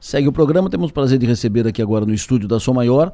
Segue 0.00 0.28
o 0.28 0.32
programa, 0.32 0.70
temos 0.70 0.90
o 0.90 0.94
prazer 0.94 1.18
de 1.18 1.26
receber 1.26 1.66
aqui 1.66 1.82
agora 1.82 2.06
no 2.06 2.14
estúdio 2.14 2.46
da 2.46 2.60
Som 2.60 2.74
Maior, 2.74 3.12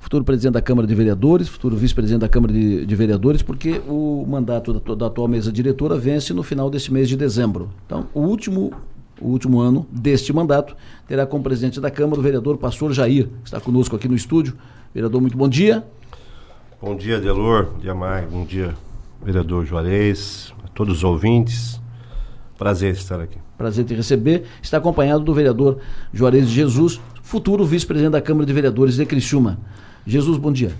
futuro 0.00 0.24
presidente 0.24 0.54
da 0.54 0.60
Câmara 0.60 0.84
de 0.84 0.92
Vereadores, 0.92 1.46
futuro 1.46 1.76
vice-presidente 1.76 2.22
da 2.22 2.28
Câmara 2.28 2.52
de, 2.52 2.84
de, 2.84 2.96
Vereadores, 2.96 3.40
porque 3.40 3.80
o 3.86 4.26
mandato 4.28 4.72
da, 4.72 4.94
da, 4.96 5.06
atual 5.06 5.28
mesa 5.28 5.52
diretora 5.52 5.96
vence 5.96 6.34
no 6.34 6.42
final 6.42 6.68
deste 6.68 6.92
mês 6.92 7.08
de 7.08 7.16
dezembro. 7.16 7.70
Então, 7.86 8.08
o 8.12 8.20
último, 8.20 8.72
o 9.20 9.28
último 9.28 9.60
ano 9.60 9.86
deste 9.92 10.32
mandato 10.32 10.76
terá 11.06 11.24
como 11.24 11.44
presidente 11.44 11.80
da 11.80 11.88
Câmara 11.88 12.18
o 12.18 12.22
vereador 12.22 12.58
Pastor 12.58 12.92
Jair, 12.92 13.28
que 13.28 13.44
está 13.44 13.60
conosco 13.60 13.94
aqui 13.94 14.08
no 14.08 14.16
estúdio. 14.16 14.56
Vereador, 14.92 15.20
muito 15.20 15.38
bom 15.38 15.48
dia. 15.48 15.84
Bom 16.82 16.96
dia, 16.96 17.20
Delor, 17.20 17.66
bom 17.66 17.78
dia, 17.78 17.94
Mai, 17.94 18.26
bom 18.26 18.44
dia, 18.44 18.74
vereador 19.24 19.64
Juarez, 19.64 20.52
a 20.64 20.68
todos 20.68 20.96
os 20.98 21.04
ouvintes. 21.04 21.80
Prazer 22.58 22.92
estar 22.92 23.20
aqui. 23.20 23.43
Prazer 23.56 23.84
te 23.84 23.94
receber. 23.94 24.44
Está 24.62 24.78
acompanhado 24.78 25.24
do 25.24 25.32
vereador 25.32 25.78
Juarez 26.12 26.48
Jesus, 26.48 27.00
futuro 27.22 27.64
vice-presidente 27.64 28.12
da 28.12 28.20
Câmara 28.20 28.46
de 28.46 28.52
Vereadores 28.52 28.96
de 28.96 29.06
Criciúma. 29.06 29.58
Jesus, 30.06 30.36
bom 30.36 30.52
dia. 30.52 30.72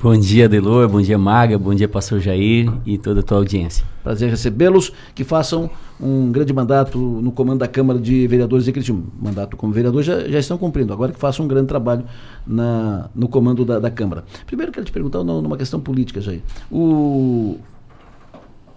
Bom 0.00 0.18
dia, 0.18 0.48
Delor, 0.48 0.88
bom 0.88 1.02
dia, 1.02 1.18
Maga, 1.18 1.58
bom 1.58 1.74
dia, 1.74 1.86
pastor 1.86 2.18
Jair 2.18 2.72
e 2.86 2.96
toda 2.96 3.20
a 3.20 3.22
tua 3.22 3.36
audiência. 3.36 3.84
Prazer 4.02 4.30
recebê-los, 4.30 4.90
que 5.14 5.22
façam 5.22 5.70
um 6.00 6.32
grande 6.32 6.52
mandato 6.52 6.98
no 6.98 7.30
comando 7.30 7.60
da 7.60 7.68
Câmara 7.68 7.98
de 7.98 8.26
Vereadores 8.26 8.64
de 8.64 8.72
Criciúma. 8.72 9.04
Mandato 9.20 9.56
como 9.56 9.72
vereador 9.72 10.02
já, 10.02 10.26
já 10.28 10.38
estão 10.38 10.56
cumprindo, 10.56 10.92
agora 10.92 11.12
que 11.12 11.18
façam 11.18 11.44
um 11.44 11.48
grande 11.48 11.66
trabalho 11.68 12.04
na, 12.46 13.10
no 13.14 13.28
comando 13.28 13.64
da, 13.64 13.78
da 13.78 13.90
Câmara. 13.90 14.24
Primeiro, 14.46 14.72
quero 14.72 14.86
te 14.86 14.92
perguntar 14.92 15.22
numa 15.22 15.58
questão 15.58 15.78
política, 15.78 16.20
Jair. 16.20 16.40
O, 16.70 17.58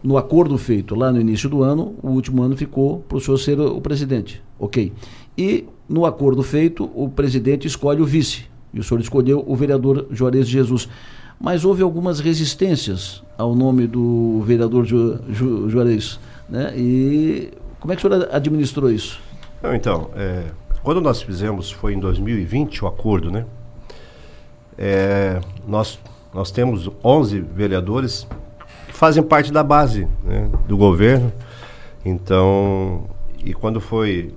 no 0.06 0.18
acordo 0.18 0.56
feito 0.56 0.94
lá 0.94 1.12
no 1.12 1.20
início 1.20 1.50
do 1.50 1.64
ano, 1.64 1.96
o 2.04 2.10
último 2.10 2.44
ano 2.44 2.56
ficou 2.56 3.00
para 3.00 3.18
o 3.18 3.20
senhor 3.20 3.38
ser 3.40 3.60
o 3.60 3.82
presidente, 3.82 4.40
ok. 4.60 4.94
E 5.36 5.66
no 5.90 6.06
acordo 6.06 6.44
feito, 6.44 6.90
o 6.94 7.10
presidente 7.10 7.66
escolhe 7.66 8.02
o 8.02 8.06
vice, 8.06 8.46
e 8.72 8.80
o 8.80 8.84
senhor 8.84 9.00
escolheu 9.00 9.44
o 9.48 9.56
vereador 9.56 10.06
Juarez 10.12 10.48
Jesus. 10.48 10.88
Mas 11.42 11.66
houve 11.66 11.82
algumas 11.82 12.20
resistências 12.20 13.24
ao 13.36 13.56
nome 13.56 13.88
do 13.88 14.42
vereador 14.46 14.86
Ju, 14.86 15.20
Ju, 15.28 15.70
Juarez, 15.70 16.20
né? 16.48 16.72
E 16.78 17.50
como 17.80 17.92
é 17.92 17.96
que 17.96 18.06
o 18.06 18.10
senhor 18.10 18.30
administrou 18.32 18.92
isso? 18.92 19.20
Então, 19.74 20.12
é, 20.16 20.44
quando 20.84 21.02
nós 21.02 21.24
fizemos, 21.24 21.72
foi 21.72 21.96
em 21.96 22.00
2020 22.00 22.86
o 22.86 22.88
acordo, 22.88 23.32
né? 23.32 23.44
É, 24.78 25.42
nós, 25.68 26.00
nós 26.32 26.52
temos 26.52 26.92
11 27.04 27.40
vereadores 27.40 28.28
fazem 28.96 29.22
parte 29.22 29.52
da 29.52 29.64
base 29.64 30.08
né, 30.24 30.50
do 30.68 30.78
governo. 30.78 31.32
Então, 32.04 33.04
e 33.44 33.54
quando 33.54 33.82
foi 33.82 34.34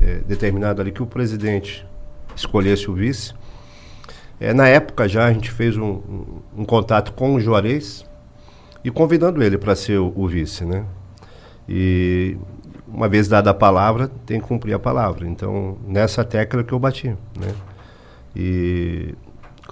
é, 0.00 0.18
determinado 0.26 0.80
ali 0.80 0.92
que 0.92 1.02
o 1.02 1.06
presidente 1.06 1.86
escolhesse 2.34 2.90
o 2.90 2.94
vice, 2.94 3.34
é, 4.38 4.52
na 4.52 4.68
época 4.68 5.08
já 5.08 5.26
a 5.26 5.32
gente 5.32 5.50
fez 5.50 5.76
um, 5.76 5.84
um, 5.84 6.42
um 6.58 6.64
contato 6.64 7.12
com 7.12 7.34
o 7.34 7.40
Juarez 7.40 8.04
e 8.84 8.90
convidando 8.90 9.42
ele 9.42 9.58
para 9.58 9.74
ser 9.74 9.98
o, 9.98 10.12
o, 10.14 10.28
vice, 10.28 10.64
né? 10.64 10.84
E 11.68 12.36
uma 12.86 13.08
vez 13.08 13.26
dada 13.26 13.50
a 13.50 13.54
palavra, 13.54 14.08
tem 14.24 14.40
que 14.40 14.46
cumprir 14.46 14.74
a 14.74 14.78
palavra. 14.78 15.26
Então, 15.26 15.76
nessa 15.86 16.22
tecla 16.22 16.62
que 16.62 16.72
eu 16.72 16.78
bati, 16.78 17.08
né? 17.08 17.54
E 18.34 19.14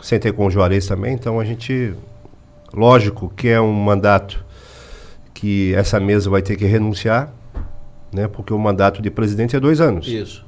sentei 0.02 0.32
com 0.32 0.46
o 0.46 0.50
Juarez 0.50 0.86
também, 0.86 1.14
então 1.14 1.38
a 1.38 1.44
gente 1.44 1.94
Lógico 2.74 3.32
que 3.36 3.48
é 3.48 3.60
um 3.60 3.72
mandato 3.72 4.44
que 5.32 5.74
essa 5.74 6.00
mesa 6.00 6.28
vai 6.28 6.42
ter 6.42 6.56
que 6.56 6.64
renunciar, 6.64 7.32
né? 8.12 8.26
Porque 8.26 8.52
o 8.52 8.58
mandato 8.58 9.00
de 9.00 9.10
presidente 9.10 9.54
é 9.54 9.60
dois 9.60 9.80
anos. 9.80 10.06
Isso. 10.06 10.44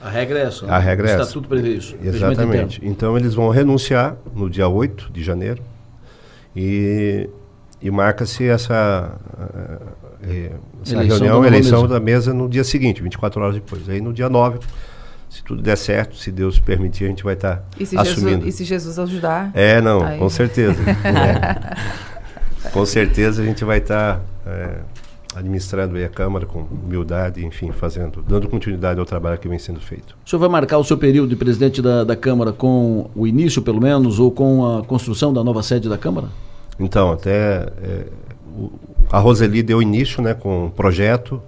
A 0.00 0.08
regra 0.08 0.38
é 0.38 0.42
essa. 0.42 0.66
A 0.66 0.78
regra 0.78 1.08
é 1.08 1.12
essa. 1.12 1.22
Estatuto 1.22 1.48
prevê 1.48 1.70
isso. 1.70 1.96
Exatamente. 2.02 2.80
Então 2.82 3.16
eles 3.16 3.34
vão 3.34 3.48
renunciar 3.48 4.16
no 4.34 4.50
dia 4.50 4.68
8 4.68 5.10
de 5.12 5.22
janeiro 5.22 5.62
e, 6.54 7.28
e 7.80 7.90
marca-se 7.90 8.44
essa, 8.46 9.16
eh, 10.22 10.50
essa 10.82 10.94
eleição 10.94 11.18
reunião, 11.18 11.44
eleição 11.44 11.82
mesa. 11.82 11.94
da 11.94 12.00
mesa 12.00 12.34
no 12.34 12.48
dia 12.48 12.64
seguinte, 12.64 13.02
24 13.02 13.40
horas 13.40 13.54
depois. 13.54 13.88
Aí 13.88 14.00
no 14.00 14.12
dia 14.12 14.28
9 14.28 14.58
se 15.34 15.42
tudo 15.42 15.60
der 15.60 15.76
certo, 15.76 16.16
se 16.16 16.30
Deus 16.30 16.60
permitir, 16.60 17.06
a 17.06 17.08
gente 17.08 17.24
vai 17.24 17.34
estar 17.34 17.56
tá 17.56 18.00
assumindo. 18.00 18.44
Jesus, 18.44 18.46
e 18.46 18.52
se 18.52 18.64
Jesus 18.64 18.98
ajudar? 19.00 19.50
É, 19.52 19.80
não, 19.80 20.00
aí. 20.04 20.16
com 20.16 20.28
certeza. 20.28 20.80
é. 22.64 22.70
Com 22.70 22.86
certeza 22.86 23.42
a 23.42 23.44
gente 23.44 23.64
vai 23.64 23.78
estar 23.78 24.20
tá, 24.20 24.22
é, 24.48 24.78
administrando 25.34 25.98
a 25.98 26.08
Câmara 26.08 26.46
com 26.46 26.60
humildade, 26.60 27.44
enfim, 27.44 27.72
fazendo, 27.72 28.22
dando 28.22 28.48
continuidade 28.48 29.00
ao 29.00 29.04
trabalho 29.04 29.36
que 29.36 29.48
vem 29.48 29.58
sendo 29.58 29.80
feito. 29.80 30.16
O 30.24 30.30
senhor 30.30 30.38
vai 30.38 30.48
marcar 30.48 30.78
o 30.78 30.84
seu 30.84 30.96
período 30.96 31.30
de 31.30 31.36
presidente 31.36 31.82
da, 31.82 32.04
da 32.04 32.14
Câmara 32.14 32.52
com 32.52 33.10
o 33.12 33.26
início, 33.26 33.60
pelo 33.60 33.80
menos, 33.80 34.20
ou 34.20 34.30
com 34.30 34.78
a 34.78 34.84
construção 34.84 35.32
da 35.32 35.42
nova 35.42 35.64
sede 35.64 35.88
da 35.88 35.98
Câmara? 35.98 36.28
Então, 36.78 37.10
até 37.10 37.72
é, 37.82 38.06
o, 38.56 38.70
a 39.10 39.18
Roseli 39.18 39.64
deu 39.64 39.82
início 39.82 40.22
né, 40.22 40.32
com 40.32 40.66
o 40.66 40.70
projeto, 40.70 41.42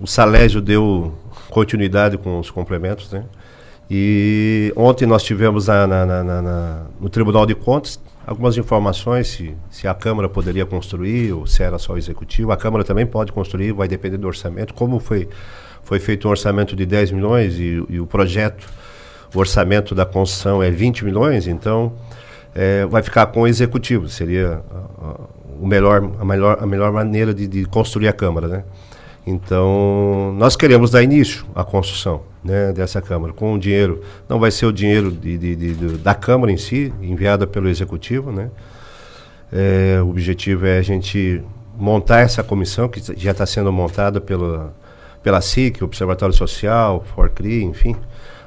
o 0.00 0.06
Salésio 0.06 0.62
deu 0.62 1.12
continuidade 1.50 2.16
com 2.16 2.38
os 2.38 2.50
complementos, 2.50 3.12
né? 3.12 3.24
E 3.90 4.72
ontem 4.76 5.04
nós 5.04 5.22
tivemos 5.24 5.66
na, 5.66 5.84
na, 5.86 6.22
na, 6.22 6.86
no 7.00 7.08
Tribunal 7.08 7.44
de 7.44 7.56
Contas 7.56 8.00
algumas 8.24 8.56
informações 8.56 9.26
se, 9.26 9.56
se 9.68 9.88
a 9.88 9.94
Câmara 9.94 10.28
poderia 10.28 10.64
construir 10.64 11.32
ou 11.32 11.44
se 11.44 11.60
era 11.64 11.76
só 11.76 11.94
o 11.94 11.98
Executivo. 11.98 12.52
A 12.52 12.56
Câmara 12.56 12.84
também 12.84 13.04
pode 13.04 13.32
construir, 13.32 13.72
vai 13.72 13.88
depender 13.88 14.16
do 14.16 14.28
orçamento. 14.28 14.72
Como 14.74 15.00
foi, 15.00 15.28
foi 15.82 15.98
feito 15.98 16.28
um 16.28 16.30
orçamento 16.30 16.76
de 16.76 16.86
10 16.86 17.10
milhões 17.10 17.58
e, 17.58 17.84
e 17.88 17.98
o 17.98 18.06
projeto, 18.06 18.64
o 19.34 19.38
orçamento 19.40 19.92
da 19.92 20.06
construção 20.06 20.62
é 20.62 20.70
20 20.70 21.04
milhões, 21.04 21.48
então 21.48 21.92
é, 22.54 22.86
vai 22.86 23.02
ficar 23.02 23.26
com 23.26 23.42
o 23.42 23.46
Executivo. 23.48 24.08
Seria 24.08 24.62
o 25.60 25.66
melhor, 25.66 26.12
a, 26.20 26.24
melhor, 26.24 26.58
a 26.60 26.66
melhor 26.66 26.92
maneira 26.92 27.34
de, 27.34 27.48
de 27.48 27.64
construir 27.64 28.06
a 28.06 28.12
Câmara, 28.12 28.46
né? 28.46 28.64
Então, 29.26 30.34
nós 30.38 30.56
queremos 30.56 30.90
dar 30.90 31.02
início 31.02 31.44
à 31.54 31.62
construção 31.62 32.22
né, 32.42 32.72
dessa 32.72 33.00
Câmara 33.00 33.32
com 33.32 33.54
o 33.54 33.58
dinheiro. 33.58 34.02
Não 34.28 34.38
vai 34.38 34.50
ser 34.50 34.66
o 34.66 34.72
dinheiro 34.72 35.10
de, 35.10 35.36
de, 35.36 35.56
de, 35.56 35.74
da 35.98 36.14
Câmara 36.14 36.50
em 36.50 36.56
si, 36.56 36.92
enviada 37.02 37.46
pelo 37.46 37.68
Executivo. 37.68 38.32
Né? 38.32 38.50
É, 39.52 40.00
o 40.02 40.08
objetivo 40.08 40.66
é 40.66 40.78
a 40.78 40.82
gente 40.82 41.42
montar 41.76 42.20
essa 42.20 42.42
comissão, 42.42 42.88
que 42.88 43.00
já 43.16 43.30
está 43.30 43.46
sendo 43.46 43.72
montada 43.72 44.20
pela, 44.20 44.74
pela 45.22 45.40
SIC, 45.40 45.82
Observatório 45.82 46.34
Social, 46.34 47.04
FORCRI, 47.14 47.64
enfim, 47.64 47.96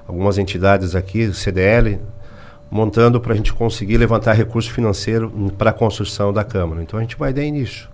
algumas 0.07 0.37
entidades 0.37 0.95
aqui, 0.95 1.33
CDL, 1.33 1.99
montando 2.69 3.19
para 3.19 3.33
a 3.33 3.35
gente 3.35 3.53
conseguir 3.53 3.97
levantar 3.97 4.33
recurso 4.33 4.71
financeiro 4.71 5.31
para 5.57 5.69
a 5.69 5.73
construção 5.73 6.33
da 6.33 6.43
Câmara. 6.43 6.81
Então, 6.81 6.97
a 6.97 7.01
gente 7.01 7.15
vai 7.15 7.31
dar 7.31 7.43
início. 7.43 7.92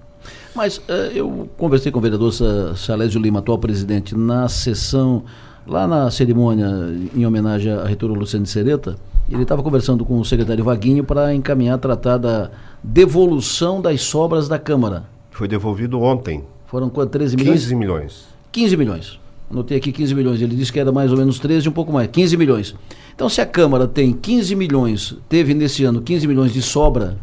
Mas 0.56 0.78
uh, 0.78 1.12
eu 1.14 1.50
conversei 1.58 1.92
com 1.92 2.00
o 2.00 2.02
vereador 2.02 2.32
Salésio 2.76 3.22
Lima, 3.22 3.40
atual 3.40 3.58
presidente, 3.58 4.16
na 4.16 4.48
sessão, 4.50 5.24
lá 5.66 5.88
na 5.88 6.10
cerimônia 6.10 6.68
em 7.16 7.26
homenagem 7.26 7.72
à 7.72 7.86
reitora 7.86 8.14
Luciane 8.14 8.48
Sereta, 8.48 8.96
ele 9.30 9.44
estava 9.44 9.62
conversando 9.62 10.04
com 10.04 10.20
o 10.20 10.26
secretário 10.26 10.64
Vaguinho 10.64 11.04
para 11.04 11.34
encaminhar, 11.34 11.78
tratar 11.78 12.18
da 12.18 12.50
devolução 12.84 13.80
das 13.80 14.02
sobras 14.02 14.48
da 14.48 14.58
Câmara. 14.58 15.04
Foi 15.30 15.48
devolvido 15.48 16.02
ontem. 16.02 16.44
Foram 16.66 16.90
quanto? 16.90 17.12
13 17.12 17.38
milhões? 17.38 17.60
15 17.62 17.76
milhões. 17.76 18.26
15 18.52 18.78
milhões. 18.78 19.20
Anotei 19.50 19.78
aqui 19.78 19.92
15 19.92 20.16
milhões. 20.16 20.42
Ele 20.42 20.56
disse 20.56 20.74
que 20.74 20.80
era 20.80 20.92
mais 20.92 21.12
ou 21.12 21.18
menos 21.18 21.40
13, 21.40 21.70
um 21.70 21.72
pouco 21.72 21.94
mais. 21.94 22.10
15 22.12 22.38
milhões. 22.38 22.76
Então, 23.16 23.30
se 23.30 23.40
a 23.40 23.46
Câmara 23.46 23.88
tem 23.88 24.14
15 24.14 24.56
milhões, 24.56 25.16
teve 25.28 25.54
nesse 25.54 25.84
ano 25.84 26.02
15 26.02 26.28
milhões 26.28 26.52
de 26.52 26.62
sobra, 26.62 27.18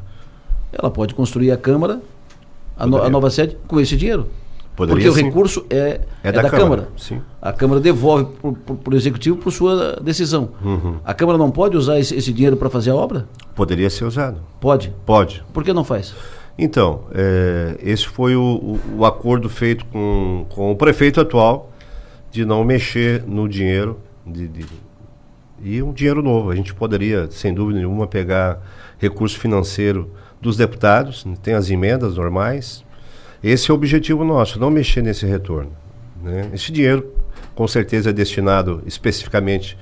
ela 0.73 0.91
pode 0.91 1.15
construir 1.15 1.51
a 1.51 1.57
Câmara 1.57 2.01
a, 2.77 2.87
no, 2.87 3.03
a, 3.03 3.09
nova 3.09 3.31
sede 3.31 3.57
com 3.67 3.81
esse 3.81 3.97
dinheiro. 3.97 4.29
Poderia, 4.75 4.97
Porque 4.97 5.09
o 5.09 5.15
sim. 5.15 5.25
recurso 5.25 5.65
é, 5.71 5.77
é, 5.77 6.01
é 6.25 6.33
da, 6.33 6.43
da, 6.43 6.51
Câmara. 6.51 6.89
Câmara. 6.99 7.25
A 7.41 7.53
Câmara 7.53 7.81
devolve 7.81 8.27
para 8.85 8.93
o 8.93 8.97
Executivo 8.97 9.39
por 9.39 9.51
sua 9.51 9.99
decisão. 10.03 10.51
Uhum. 10.63 10.97
A 11.03 11.15
Câmara 11.15 11.39
não 11.39 11.51
pode 11.51 11.77
usar 11.79 11.99
esse, 11.99 12.15
esse 12.15 12.31
dinheiro 12.31 12.59
para 12.59 12.69
fazer 12.69 12.91
a 12.91 12.95
obra? 12.95 13.27
Poderia 13.55 13.89
ser 13.89 14.05
usado. 14.05 14.39
Pode? 14.61 14.95
Pode. 15.07 15.43
Por 15.53 15.65
que 15.65 15.73
não 15.73 15.83
faz? 15.83 16.15
Então, 16.59 17.05
é, 17.15 17.79
esse 17.83 18.07
foi 18.07 18.37
o, 18.37 18.43
o, 18.43 18.81
o, 18.99 19.05
acordo 19.07 19.49
feito 19.49 19.85
com, 19.87 20.47
com 20.51 20.73
o 20.73 20.77
prefeito 20.77 21.21
atual 21.21 21.71
de 22.31 22.45
não 22.45 22.63
mexer 22.65 23.25
no 23.27 23.49
dinheiro 23.49 23.99
de, 24.27 24.49
de, 24.49 24.67
e 25.63 25.83
um 25.83 25.93
dinheiro 25.93 26.23
novo. 26.23 26.51
A 26.51 26.55
gente 26.55 26.75
poderia, 26.75 27.31
sem 27.31 27.53
dúvida 27.53 27.79
nenhuma, 27.79 28.07
pegar 28.07 28.61
recurso 28.99 29.39
financeiro 29.39 30.11
dos 30.41 30.57
deputados, 30.57 31.25
tem 31.43 31.55
as 31.55 31.71
emendas 31.71 32.17
normais. 32.17 32.85
Esse 33.43 33.71
é 33.71 33.75
o 33.75 33.77
objetivo 33.77 34.25
nosso, 34.25 34.59
não 34.59 34.71
mexer 34.71 35.03
nesse 35.03 35.27
retorno. 35.27 35.71
Né? 36.23 36.51
Esse 36.53 36.73
dinheiro, 36.73 37.13
com 37.55 37.67
certeza, 37.67 38.11
é 38.11 38.13
destinado 38.13 38.83
especificamente 38.87 39.77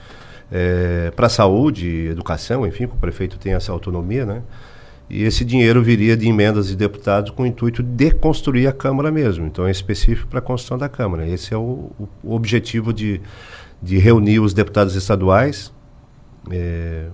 é, 0.51 1.11
para 1.15 1.29
saúde, 1.29 2.07
educação, 2.07 2.67
enfim, 2.67 2.85
o 2.85 2.89
prefeito 2.89 3.39
tem 3.39 3.55
essa 3.55 3.73
autonomia, 3.73 4.25
né? 4.27 4.43
E 5.09 5.23
esse 5.23 5.45
dinheiro 5.45 5.83
viria 5.83 6.17
de 6.17 6.27
emendas 6.27 6.69
de 6.69 6.77
deputados 6.77 7.31
com 7.31 7.43
o 7.43 7.47
intuito 7.47 7.83
de 7.83 8.11
construir 8.11 8.67
a 8.67 8.73
Câmara 8.73 9.11
mesmo. 9.11 9.47
Então 9.47 9.67
é 9.67 9.71
específico 9.71 10.29
para 10.29 10.39
a 10.39 10.43
construção 10.43 10.79
da 10.79 10.89
Câmara. 10.89 11.29
Esse 11.29 11.53
é 11.53 11.57
o, 11.57 11.91
o 12.23 12.35
objetivo 12.35 12.93
de, 12.93 13.21
de 13.83 13.99
reunir 13.99 14.41
os 14.41 14.55
deputados 14.55 14.95
estaduais, 14.95 15.73
é, 16.51 17.09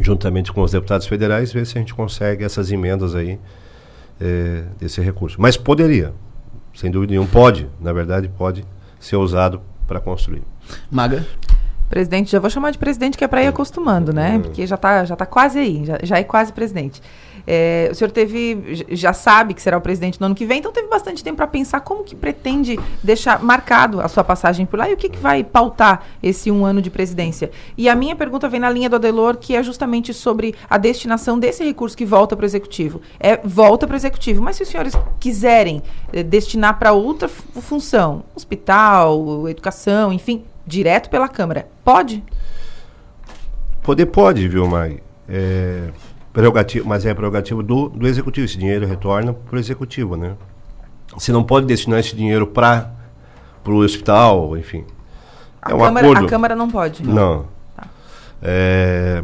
juntamente 0.00 0.52
com 0.52 0.62
os 0.62 0.72
deputados 0.72 1.06
federais, 1.06 1.52
ver 1.52 1.66
se 1.66 1.76
a 1.76 1.80
gente 1.80 1.94
consegue 1.94 2.44
essas 2.44 2.70
emendas 2.70 3.14
aí 3.14 3.38
é, 4.20 4.64
desse 4.78 5.00
recurso. 5.00 5.40
Mas 5.40 5.56
poderia, 5.56 6.12
sem 6.74 6.90
dúvida 6.90 7.12
nenhuma, 7.12 7.28
pode, 7.28 7.68
na 7.80 7.92
verdade, 7.92 8.28
pode 8.28 8.64
ser 8.98 9.16
usado 9.16 9.60
para 9.86 10.00
construir. 10.00 10.42
Maga? 10.90 11.26
Presidente, 11.88 12.30
já 12.30 12.38
vou 12.38 12.48
chamar 12.48 12.70
de 12.70 12.78
presidente 12.78 13.18
que 13.18 13.24
é 13.24 13.28
para 13.28 13.42
ir 13.42 13.48
acostumando, 13.48 14.14
né? 14.14 14.38
Porque 14.38 14.66
já 14.66 14.76
está 14.76 15.04
já 15.04 15.14
tá 15.14 15.26
quase 15.26 15.58
aí, 15.58 15.84
já, 15.84 15.98
já 16.02 16.18
é 16.18 16.24
quase 16.24 16.50
presidente. 16.50 17.02
É, 17.46 17.88
o 17.90 17.94
senhor 17.94 18.10
teve, 18.10 18.86
já 18.90 19.12
sabe 19.12 19.54
que 19.54 19.62
será 19.62 19.76
o 19.76 19.80
presidente 19.80 20.20
no 20.20 20.26
ano 20.26 20.34
que 20.34 20.46
vem, 20.46 20.58
então 20.58 20.72
teve 20.72 20.88
bastante 20.88 21.22
tempo 21.22 21.36
para 21.36 21.46
pensar 21.46 21.80
como 21.80 22.04
que 22.04 22.14
pretende 22.14 22.78
deixar 23.02 23.42
marcado 23.42 24.00
a 24.00 24.08
sua 24.08 24.22
passagem 24.22 24.66
por 24.66 24.78
lá 24.78 24.88
e 24.88 24.94
o 24.94 24.96
que, 24.96 25.08
que 25.08 25.18
vai 25.18 25.42
pautar 25.42 26.04
esse 26.22 26.50
um 26.50 26.64
ano 26.64 26.80
de 26.80 26.90
presidência. 26.90 27.50
E 27.76 27.88
a 27.88 27.94
minha 27.94 28.14
pergunta 28.14 28.48
vem 28.48 28.60
na 28.60 28.70
linha 28.70 28.88
do 28.88 28.96
Adelor, 28.96 29.36
que 29.36 29.54
é 29.54 29.62
justamente 29.62 30.12
sobre 30.14 30.54
a 30.68 30.78
destinação 30.78 31.38
desse 31.38 31.64
recurso 31.64 31.96
que 31.96 32.04
volta 32.04 32.36
para 32.36 32.44
o 32.44 32.46
executivo. 32.46 33.00
É 33.18 33.36
volta 33.36 33.86
para 33.86 33.94
o 33.94 33.96
executivo, 33.96 34.42
mas 34.42 34.56
se 34.56 34.62
os 34.62 34.68
senhores 34.68 34.94
quiserem 35.18 35.82
é, 36.12 36.22
destinar 36.22 36.78
para 36.78 36.92
outra 36.92 37.28
função, 37.28 38.24
hospital, 38.34 39.48
educação, 39.48 40.12
enfim, 40.12 40.44
direto 40.66 41.10
pela 41.10 41.28
Câmara. 41.28 41.68
Pode? 41.84 42.22
Poder 43.82 44.06
pode, 44.06 44.46
viu, 44.46 44.66
Mai? 44.68 45.00
É, 45.28 45.88
prerrogativo, 46.32 46.88
mas 46.88 47.04
é 47.04 47.12
prerrogativa 47.12 47.62
do, 47.62 47.88
do 47.88 48.06
Executivo. 48.06 48.44
Esse 48.46 48.58
dinheiro 48.58 48.86
retorna 48.86 49.32
para 49.32 49.56
o 49.56 49.58
Executivo, 49.58 50.16
né? 50.16 50.34
Você 51.14 51.30
não 51.30 51.44
pode 51.44 51.66
destinar 51.66 52.00
esse 52.00 52.16
dinheiro 52.16 52.46
para 52.46 52.90
o 53.66 53.76
hospital, 53.76 54.56
enfim. 54.56 54.84
A, 55.60 55.72
é 55.72 55.74
um 55.74 55.78
Câmara, 55.78 56.06
acordo. 56.06 56.26
a 56.26 56.28
Câmara 56.28 56.56
não 56.56 56.70
pode? 56.70 57.04
Não. 57.04 57.14
não. 57.14 57.46
Tá. 57.76 57.86
É, 58.42 59.22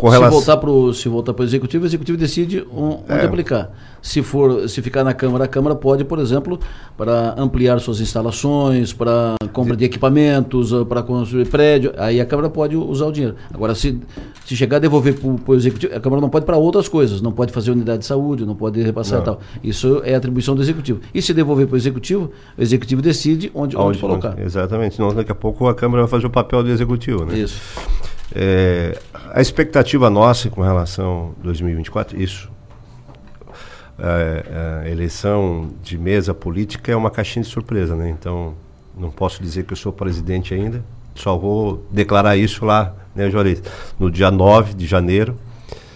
com 0.00 0.08
relação... 0.08 0.40
se 0.40 0.46
voltar 0.46 0.56
para 0.56 0.70
o 0.70 0.94
se 0.94 1.08
voltar 1.10 1.34
para 1.34 1.42
o 1.42 1.46
executivo, 1.46 1.84
o 1.84 1.86
executivo 1.86 2.16
decide 2.16 2.66
onde 2.74 3.02
é. 3.06 3.24
aplicar. 3.24 3.70
Se 4.00 4.22
for 4.22 4.66
se 4.66 4.80
ficar 4.80 5.04
na 5.04 5.12
Câmara, 5.12 5.44
a 5.44 5.48
Câmara 5.48 5.74
pode, 5.74 6.04
por 6.04 6.18
exemplo, 6.18 6.58
para 6.96 7.34
ampliar 7.36 7.78
suas 7.80 8.00
instalações, 8.00 8.94
para 8.94 9.34
compra 9.52 9.76
de 9.76 9.84
equipamentos, 9.84 10.72
ah, 10.72 10.86
para 10.86 11.02
construir 11.02 11.46
prédio, 11.48 11.92
aí 11.98 12.18
a 12.18 12.24
Câmara 12.24 12.48
pode 12.48 12.76
usar 12.76 13.06
o 13.06 13.12
dinheiro. 13.12 13.36
Agora, 13.52 13.74
se, 13.74 14.00
se 14.46 14.56
chegar 14.56 14.78
a 14.78 14.80
devolver 14.80 15.14
para 15.14 15.52
o 15.52 15.54
executivo, 15.54 15.94
a 15.94 16.00
Câmara 16.00 16.22
não 16.22 16.30
pode 16.30 16.46
para 16.46 16.56
outras 16.56 16.88
coisas, 16.88 17.20
não 17.20 17.32
pode 17.32 17.52
fazer 17.52 17.70
unidade 17.70 17.98
de 17.98 18.06
saúde, 18.06 18.46
não 18.46 18.54
pode 18.54 18.80
repassar 18.82 19.18
não. 19.18 19.22
e 19.22 19.26
tal. 19.26 19.40
Isso 19.62 20.00
é 20.02 20.14
atribuição 20.14 20.54
do 20.54 20.62
executivo. 20.62 21.00
E 21.12 21.20
se 21.20 21.34
devolver 21.34 21.66
para 21.66 21.74
o 21.74 21.76
executivo, 21.76 22.30
o 22.56 22.62
executivo 22.62 23.02
decide 23.02 23.50
onde, 23.54 23.76
onde, 23.76 23.88
onde 23.88 23.98
colocar. 23.98 24.38
Exatamente. 24.40 24.94
Senão 24.96 25.14
daqui 25.14 25.30
a 25.30 25.34
pouco 25.34 25.68
a 25.68 25.74
Câmara 25.74 26.04
vai 26.04 26.10
fazer 26.10 26.26
o 26.26 26.30
papel 26.30 26.62
do 26.62 26.70
executivo, 26.70 27.26
né? 27.26 27.38
Isso. 27.38 27.60
É, 28.34 28.98
a 29.32 29.40
expectativa 29.40 30.10
nossa 30.10 30.50
com 30.50 30.60
relação 30.60 31.34
a 31.40 31.42
2024, 31.44 32.20
isso. 32.20 32.50
A, 33.98 34.82
a, 34.84 34.88
eleição 34.88 35.70
de 35.82 35.98
mesa 35.98 36.32
política 36.32 36.90
é 36.90 36.96
uma 36.96 37.10
caixinha 37.10 37.42
de 37.42 37.48
surpresa, 37.48 37.94
né? 37.94 38.08
Então, 38.08 38.54
não 38.96 39.10
posso 39.10 39.42
dizer 39.42 39.64
que 39.64 39.72
eu 39.72 39.76
sou 39.76 39.92
presidente 39.92 40.54
ainda, 40.54 40.82
só 41.14 41.36
vou 41.36 41.86
declarar 41.90 42.36
isso 42.36 42.64
lá, 42.64 42.94
né, 43.14 43.30
Juarez? 43.30 43.62
No 43.98 44.10
dia 44.10 44.30
9 44.30 44.74
de 44.74 44.86
janeiro, 44.86 45.36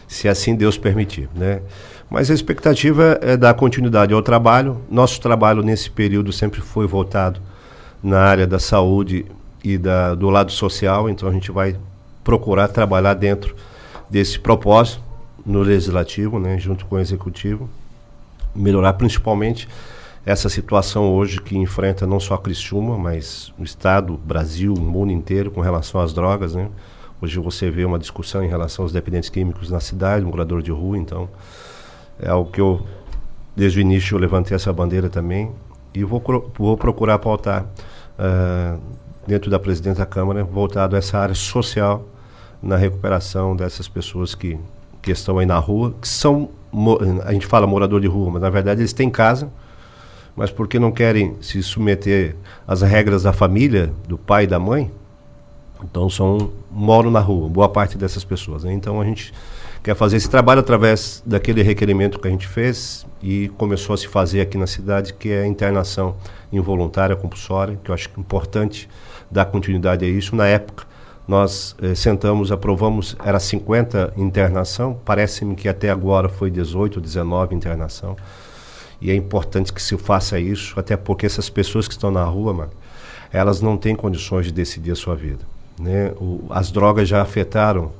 se 0.06 0.28
assim 0.28 0.54
Deus 0.54 0.76
permitir, 0.76 1.28
né? 1.34 1.62
Mas 2.10 2.31
a 2.31 2.34
expectativa 2.34 3.19
é 3.22 3.36
dar 3.36 3.54
continuidade 3.54 4.12
ao 4.12 4.22
trabalho. 4.22 4.81
Nosso 4.90 5.20
trabalho 5.20 5.62
nesse 5.62 5.90
período 5.90 6.32
sempre 6.32 6.60
foi 6.60 6.86
voltado 6.86 7.40
na 8.02 8.20
área 8.20 8.46
da 8.46 8.58
saúde 8.58 9.25
e 9.64 9.78
da, 9.78 10.14
do 10.14 10.28
lado 10.28 10.52
social, 10.52 11.08
então 11.08 11.28
a 11.28 11.32
gente 11.32 11.50
vai 11.50 11.76
procurar 12.24 12.68
trabalhar 12.68 13.14
dentro 13.14 13.54
desse 14.10 14.38
propósito 14.38 15.02
no 15.44 15.60
legislativo, 15.60 16.40
né, 16.40 16.58
junto 16.58 16.86
com 16.86 16.96
o 16.96 16.98
executivo, 16.98 17.68
melhorar 18.54 18.94
principalmente 18.94 19.68
essa 20.24 20.48
situação 20.48 21.12
hoje 21.12 21.40
que 21.40 21.56
enfrenta 21.56 22.06
não 22.06 22.18
só 22.18 22.34
a 22.34 22.38
Criciúma, 22.38 22.96
mas 22.96 23.52
o 23.58 23.62
estado, 23.62 24.14
o 24.14 24.16
Brasil, 24.16 24.72
o 24.72 24.80
mundo 24.80 25.12
inteiro 25.12 25.50
com 25.50 25.60
relação 25.60 26.00
às 26.00 26.14
drogas, 26.14 26.54
né? 26.54 26.70
Hoje 27.20 27.38
você 27.38 27.70
vê 27.70 27.84
uma 27.84 27.98
discussão 27.98 28.42
em 28.42 28.48
relação 28.48 28.84
aos 28.84 28.92
dependentes 28.92 29.28
químicos 29.28 29.70
na 29.70 29.80
cidade, 29.80 30.24
morador 30.24 30.62
de 30.62 30.70
rua, 30.70 30.96
então 30.96 31.28
é 32.18 32.28
algo 32.28 32.50
que 32.50 32.60
eu 32.60 32.86
desde 33.54 33.78
o 33.78 33.82
início 33.82 34.14
eu 34.14 34.18
levantei 34.18 34.54
essa 34.54 34.72
bandeira 34.72 35.08
também 35.08 35.52
e 35.92 36.02
vou, 36.02 36.22
vou 36.56 36.76
procurar 36.76 37.18
pautar 37.18 37.66
uh, 38.18 38.80
dentro 39.26 39.50
da 39.50 39.58
presidência 39.58 40.04
da 40.04 40.06
Câmara 40.06 40.42
voltado 40.42 40.96
a 40.96 40.98
essa 40.98 41.18
área 41.18 41.34
social 41.34 42.04
na 42.64 42.76
recuperação 42.76 43.55
dessas 43.55 43.87
pessoas 43.87 44.34
que, 44.34 44.58
que 45.02 45.12
estão 45.12 45.38
aí 45.38 45.46
na 45.46 45.58
rua, 45.58 45.94
que 46.00 46.08
são, 46.08 46.49
a 47.25 47.32
gente 47.32 47.46
fala 47.46 47.66
morador 47.66 48.00
de 48.00 48.06
rua, 48.06 48.31
mas 48.32 48.43
na 48.43 48.50
verdade 48.50 48.81
eles 48.81 48.93
têm 48.93 49.11
casa, 49.11 49.50
mas 50.34 50.50
porque 50.50 50.78
não 50.78 50.90
querem 50.90 51.37
se 51.40 51.62
submeter 51.62 52.34
às 52.66 52.82
regras 52.82 53.22
da 53.22 53.32
família, 53.32 53.93
do 54.08 54.19
pai 54.19 54.44
e 54.44 54.46
da 54.46 54.58
mãe, 54.58 54.90
então 55.82 56.08
são 56.08 56.50
moram 56.70 57.11
na 57.11 57.20
rua, 57.20 57.49
boa 57.49 57.69
parte 57.69 57.99
dessas 57.99 58.25
pessoas. 58.25 58.64
Né? 58.64 58.72
Então 58.72 59.00
a 59.00 59.05
gente 59.05 59.32
quer 59.82 59.94
fazer 59.94 60.17
esse 60.17 60.31
trabalho 60.31 60.60
através 60.60 61.22
daquele 61.26 61.62
requerimento 61.62 62.19
que 62.19 62.26
a 62.26 62.31
gente 62.31 62.49
fez 62.49 63.06
e 63.22 63.49
começou 63.58 63.93
a 63.94 63.96
se 63.99 64.08
fazer 64.08 64.40
aqui 64.40 64.56
na 64.56 64.67
cidade, 64.67 65.12
que 65.12 65.31
é 65.31 65.43
a 65.43 65.46
internação 65.46 66.17
involuntária 66.50 67.14
compulsória, 67.14 67.78
que 67.84 67.90
eu 67.90 67.94
acho 67.94 68.08
importante 68.17 68.88
dar 69.31 69.44
continuidade 69.44 70.05
a 70.05 70.08
isso. 70.08 70.34
Na 70.34 70.46
época, 70.46 70.87
nós 71.26 71.74
eh, 71.80 71.94
sentamos, 71.94 72.52
aprovamos, 72.52 73.16
era 73.24 73.40
50 73.40 74.12
internação, 74.16 74.98
parece-me 75.04 75.54
que 75.54 75.68
até 75.68 75.90
agora 75.90 76.28
foi 76.28 76.50
18, 76.50 77.00
19 77.00 77.54
internação. 77.54 78.16
E 79.00 79.10
é 79.10 79.14
importante 79.14 79.72
que 79.72 79.82
se 79.82 79.96
faça 79.96 80.38
isso, 80.38 80.78
até 80.78 80.96
porque 80.96 81.26
essas 81.26 81.48
pessoas 81.48 81.88
que 81.88 81.94
estão 81.94 82.10
na 82.10 82.24
rua, 82.24 82.52
mano, 82.52 82.70
elas 83.32 83.60
não 83.60 83.76
têm 83.76 83.96
condições 83.96 84.46
de 84.46 84.52
decidir 84.52 84.92
a 84.92 84.96
sua 84.96 85.16
vida. 85.16 85.44
Né? 85.78 86.12
O, 86.20 86.46
as 86.50 86.70
drogas 86.70 87.08
já 87.08 87.20
afetaram 87.20 87.90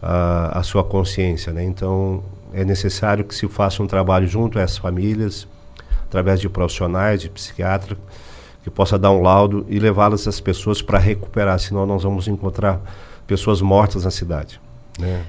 a, 0.00 0.58
a 0.58 0.62
sua 0.62 0.84
consciência, 0.84 1.52
né? 1.52 1.64
então 1.64 2.22
é 2.52 2.64
necessário 2.64 3.24
que 3.24 3.34
se 3.34 3.48
faça 3.48 3.82
um 3.82 3.86
trabalho 3.86 4.26
junto 4.26 4.58
a 4.58 4.62
essas 4.62 4.78
famílias, 4.78 5.46
através 6.04 6.40
de 6.40 6.48
profissionais, 6.48 7.20
de 7.20 7.28
psiquiatras, 7.28 7.98
que 8.62 8.70
possa 8.70 8.98
dar 8.98 9.10
um 9.10 9.22
laudo 9.22 9.64
e 9.68 9.78
levá-las 9.78 10.26
as 10.28 10.40
pessoas 10.40 10.82
para 10.82 10.98
recuperar, 10.98 11.58
senão 11.58 11.86
nós 11.86 12.02
vamos 12.02 12.28
encontrar 12.28 12.80
pessoas 13.26 13.60
mortas 13.60 14.04
na 14.04 14.10
cidade. 14.10 14.60
Né? 14.98 15.22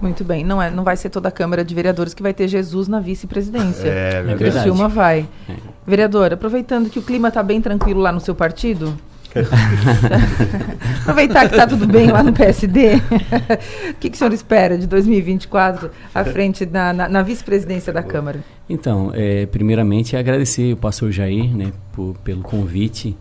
Muito 0.00 0.22
bem, 0.22 0.44
não, 0.44 0.62
é, 0.62 0.70
não 0.70 0.84
vai 0.84 0.96
ser 0.96 1.10
toda 1.10 1.28
a 1.28 1.32
Câmara 1.32 1.64
de 1.64 1.74
Vereadores 1.74 2.14
que 2.14 2.22
vai 2.22 2.32
ter 2.32 2.46
Jesus 2.46 2.86
na 2.86 3.00
vice-presidência. 3.00 3.88
É, 3.88 4.18
é 4.18 4.34
verdade. 4.34 4.64
Silma 4.64 4.86
vai. 4.86 5.26
É. 5.48 5.54
Vereador, 5.86 6.32
aproveitando 6.32 6.88
que 6.88 6.98
o 6.98 7.02
clima 7.02 7.28
está 7.28 7.42
bem 7.42 7.60
tranquilo 7.60 8.00
lá 8.00 8.12
no 8.12 8.20
seu 8.20 8.34
partido, 8.34 8.96
Aproveitar 11.02 11.48
que 11.48 11.54
está 11.54 11.66
tudo 11.66 11.86
bem 11.86 12.10
lá 12.10 12.22
no 12.22 12.32
PSD. 12.32 12.96
o 13.90 13.94
que, 14.00 14.10
que 14.10 14.14
o 14.14 14.18
senhor 14.18 14.32
espera 14.32 14.78
de 14.78 14.86
2024 14.86 15.90
à 16.14 16.24
frente 16.24 16.64
na, 16.66 16.92
na, 16.92 17.22
vice-presidência 17.22 17.92
da 17.92 18.02
Câmara? 18.02 18.42
Então, 18.68 19.12
é, 19.14 19.46
primeiramente 19.46 20.16
agradecer 20.16 20.72
o 20.72 20.76
pastor 20.76 21.12
Jair 21.12 21.54
né, 21.54 21.72
por, 21.92 22.16
pelo 22.24 22.42
convite. 22.42 23.16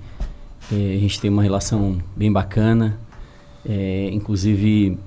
É, 0.72 0.76
a 0.76 1.00
gente 1.00 1.20
tem 1.20 1.30
uma 1.30 1.44
relação 1.44 1.98
bem 2.16 2.32
bacana. 2.32 2.98
É, 3.68 4.10
inclusive 4.14 4.98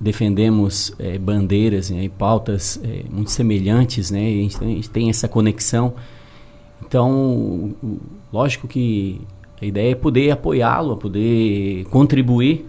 defendemos 0.00 0.94
é, 0.98 1.18
bandeiras 1.18 1.90
né, 1.90 2.04
e 2.04 2.08
pautas 2.08 2.80
é, 2.82 3.02
muito 3.10 3.30
semelhantes, 3.30 4.10
né? 4.10 4.20
A 4.20 4.30
gente, 4.30 4.56
a 4.64 4.66
gente 4.66 4.90
tem 4.90 5.10
essa 5.10 5.28
conexão. 5.28 5.94
Então, 6.80 7.74
lógico 8.32 8.68
que 8.68 9.20
a 9.60 9.66
ideia 9.66 9.92
é 9.92 9.94
poder 9.94 10.30
apoiá-lo, 10.30 10.96
poder 10.96 11.84
contribuir. 11.86 12.66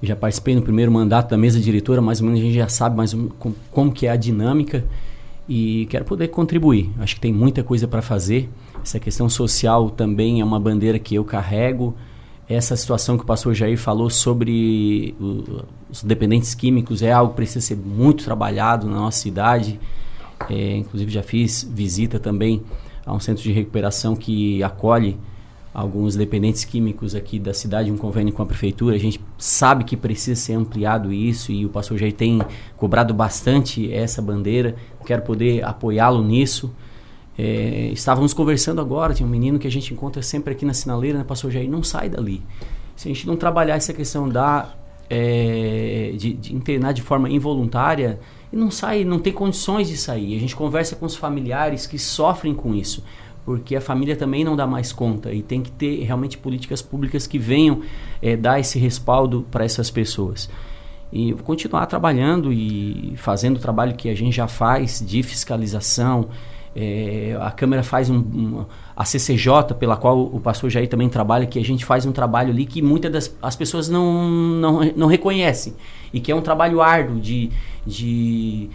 Já 0.00 0.14
participei 0.14 0.54
no 0.54 0.62
primeiro 0.62 0.92
mandato 0.92 1.30
da 1.30 1.36
mesa 1.36 1.58
diretora, 1.58 2.00
mais 2.00 2.20
ou 2.20 2.26
menos 2.26 2.40
a 2.40 2.44
gente 2.44 2.54
já 2.54 2.68
sabe 2.68 2.96
mais 2.96 3.12
como, 3.38 3.56
como 3.70 3.92
que 3.92 4.06
é 4.06 4.10
a 4.10 4.16
dinâmica 4.16 4.84
e 5.48 5.86
quero 5.90 6.04
poder 6.04 6.28
contribuir. 6.28 6.90
Acho 6.98 7.16
que 7.16 7.20
tem 7.20 7.32
muita 7.32 7.64
coisa 7.64 7.88
para 7.88 8.00
fazer. 8.00 8.48
Essa 8.82 9.00
questão 9.00 9.28
social 9.28 9.90
também 9.90 10.40
é 10.40 10.44
uma 10.44 10.60
bandeira 10.60 10.98
que 10.98 11.16
eu 11.16 11.24
carrego. 11.24 11.96
Essa 12.48 12.76
situação 12.76 13.16
que 13.16 13.24
o 13.24 13.26
pastor 13.26 13.54
Jair 13.54 13.76
falou 13.76 14.08
sobre 14.08 15.16
os 15.90 16.02
dependentes 16.04 16.54
químicos 16.54 17.02
é 17.02 17.10
algo 17.10 17.30
que 17.30 17.36
precisa 17.36 17.60
ser 17.60 17.76
muito 17.76 18.24
trabalhado 18.24 18.86
na 18.86 18.96
nossa 18.96 19.18
cidade. 19.18 19.80
É, 20.48 20.76
inclusive 20.76 21.10
já 21.10 21.22
fiz 21.22 21.68
visita 21.68 22.20
também 22.20 22.62
a 23.04 23.12
um 23.12 23.18
centro 23.18 23.42
de 23.42 23.50
recuperação 23.50 24.14
que 24.14 24.62
acolhe 24.62 25.18
alguns 25.78 26.16
dependentes 26.16 26.64
químicos 26.64 27.14
aqui 27.14 27.38
da 27.38 27.54
cidade, 27.54 27.92
um 27.92 27.96
convênio 27.96 28.32
com 28.34 28.42
a 28.42 28.46
prefeitura. 28.46 28.96
A 28.96 28.98
gente 28.98 29.20
sabe 29.38 29.84
que 29.84 29.96
precisa 29.96 30.40
ser 30.40 30.54
ampliado 30.54 31.12
isso 31.12 31.52
e 31.52 31.64
o 31.64 31.68
pastor 31.68 31.96
Jair 31.96 32.12
tem 32.12 32.40
cobrado 32.76 33.14
bastante 33.14 33.92
essa 33.92 34.20
bandeira. 34.20 34.74
Quero 35.06 35.22
poder 35.22 35.64
apoiá-lo 35.64 36.20
nisso. 36.24 36.74
É, 37.38 37.90
estávamos 37.92 38.34
conversando 38.34 38.80
agora, 38.80 39.14
tinha 39.14 39.24
um 39.24 39.30
menino 39.30 39.56
que 39.56 39.68
a 39.68 39.70
gente 39.70 39.94
encontra 39.94 40.20
sempre 40.20 40.52
aqui 40.52 40.64
na 40.64 40.74
sinaleira, 40.74 41.18
né, 41.18 41.24
pastor 41.24 41.52
Jair? 41.52 41.70
Não 41.70 41.84
sai 41.84 42.08
dali. 42.08 42.42
se 42.96 43.08
a 43.08 43.14
gente 43.14 43.24
não 43.24 43.36
trabalhar 43.36 43.76
essa 43.76 43.92
questão 43.92 44.28
da 44.28 44.74
é, 45.08 46.12
de, 46.16 46.32
de, 46.32 46.54
internar 46.56 46.92
de 46.92 47.02
forma 47.02 47.30
involuntária, 47.30 48.18
não 48.52 48.70
sai, 48.70 49.04
não 49.04 49.20
tem 49.20 49.32
condições 49.32 49.88
de 49.88 49.96
sair. 49.96 50.36
A 50.36 50.40
gente 50.40 50.56
conversa 50.56 50.96
com 50.96 51.06
os 51.06 51.14
familiares 51.14 51.86
que 51.86 51.98
sofrem 52.00 52.52
com 52.52 52.74
isso, 52.74 53.04
porque 53.48 53.74
a 53.74 53.80
família 53.80 54.14
também 54.14 54.44
não 54.44 54.54
dá 54.54 54.66
mais 54.66 54.92
conta 54.92 55.32
e 55.32 55.42
tem 55.42 55.62
que 55.62 55.70
ter 55.70 56.04
realmente 56.04 56.36
políticas 56.36 56.82
públicas 56.82 57.26
que 57.26 57.38
venham 57.38 57.80
é, 58.20 58.36
dar 58.36 58.60
esse 58.60 58.78
respaldo 58.78 59.46
para 59.50 59.64
essas 59.64 59.90
pessoas. 59.90 60.50
E 61.10 61.32
continuar 61.32 61.86
trabalhando 61.86 62.52
e 62.52 63.14
fazendo 63.16 63.56
o 63.56 63.58
trabalho 63.58 63.94
que 63.94 64.10
a 64.10 64.14
gente 64.14 64.36
já 64.36 64.46
faz 64.46 65.02
de 65.02 65.22
fiscalização, 65.22 66.28
é, 66.76 67.38
a 67.40 67.50
Câmara 67.50 67.82
faz 67.82 68.10
um, 68.10 68.18
um, 68.18 68.66
a 68.94 69.06
CCJ, 69.06 69.74
pela 69.78 69.96
qual 69.96 70.20
o 70.20 70.38
pastor 70.38 70.68
Jair 70.68 70.86
também 70.86 71.08
trabalha, 71.08 71.46
que 71.46 71.58
a 71.58 71.64
gente 71.64 71.86
faz 71.86 72.04
um 72.04 72.12
trabalho 72.12 72.50
ali 72.50 72.66
que 72.66 72.82
muitas 72.82 73.10
das 73.10 73.34
as 73.40 73.56
pessoas 73.56 73.88
não, 73.88 74.28
não, 74.28 74.80
não 74.94 75.06
reconhecem. 75.06 75.72
E 76.12 76.20
que 76.20 76.30
é 76.30 76.34
um 76.34 76.42
trabalho 76.42 76.82
árduo 76.82 77.18
de, 77.18 77.50
de, 77.86 78.68
de 78.68 78.70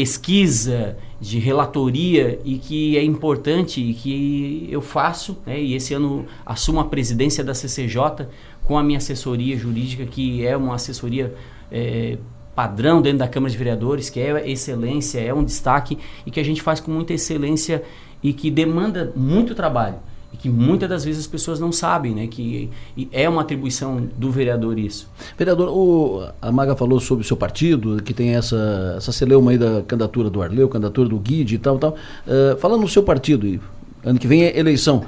pesquisa, 0.00 0.96
de 1.20 1.38
relatoria 1.38 2.40
e 2.42 2.56
que 2.56 2.96
é 2.96 3.04
importante 3.04 3.82
e 3.82 3.92
que 3.92 4.66
eu 4.70 4.80
faço, 4.80 5.36
né, 5.44 5.60
e 5.60 5.74
esse 5.74 5.92
ano 5.92 6.24
assumo 6.46 6.80
a 6.80 6.84
presidência 6.84 7.44
da 7.44 7.52
CCJ 7.52 8.26
com 8.64 8.78
a 8.78 8.82
minha 8.82 8.96
assessoria 8.96 9.58
jurídica, 9.58 10.06
que 10.06 10.46
é 10.46 10.56
uma 10.56 10.76
assessoria 10.76 11.34
é, 11.70 12.16
padrão 12.54 13.02
dentro 13.02 13.18
da 13.18 13.28
Câmara 13.28 13.50
de 13.50 13.58
Vereadores, 13.58 14.08
que 14.08 14.18
é 14.18 14.50
excelência, 14.50 15.20
é 15.20 15.34
um 15.34 15.44
destaque 15.44 15.98
e 16.24 16.30
que 16.30 16.40
a 16.40 16.44
gente 16.44 16.62
faz 16.62 16.80
com 16.80 16.90
muita 16.90 17.12
excelência 17.12 17.82
e 18.22 18.32
que 18.32 18.50
demanda 18.50 19.12
muito 19.14 19.54
trabalho 19.54 19.96
e 20.32 20.36
que 20.36 20.48
muitas 20.48 20.88
das 20.88 21.04
vezes 21.04 21.22
as 21.22 21.26
pessoas 21.26 21.58
não 21.58 21.72
sabem, 21.72 22.14
né? 22.14 22.26
Que 22.26 22.70
é 23.10 23.28
uma 23.28 23.42
atribuição 23.42 24.08
do 24.16 24.30
vereador 24.30 24.78
isso. 24.78 25.08
Vereador, 25.36 25.68
o, 25.68 26.28
a 26.40 26.52
Maga 26.52 26.76
falou 26.76 27.00
sobre 27.00 27.24
o 27.24 27.26
seu 27.26 27.36
partido, 27.36 28.00
que 28.02 28.14
tem 28.14 28.36
essa, 28.36 28.94
essa 28.96 29.10
celeuma 29.10 29.50
aí 29.50 29.58
da 29.58 29.82
candidatura 29.82 30.30
do 30.30 30.40
Arleu, 30.40 30.68
candidatura 30.68 31.08
do 31.08 31.18
Guide 31.18 31.56
e 31.56 31.58
tal, 31.58 31.78
tal. 31.78 31.96
Uh, 32.26 32.56
falando 32.58 32.82
no 32.82 32.88
seu 32.88 33.02
partido, 33.02 33.60
ano 34.04 34.18
que 34.18 34.28
vem 34.28 34.44
é 34.44 34.58
eleição, 34.58 35.04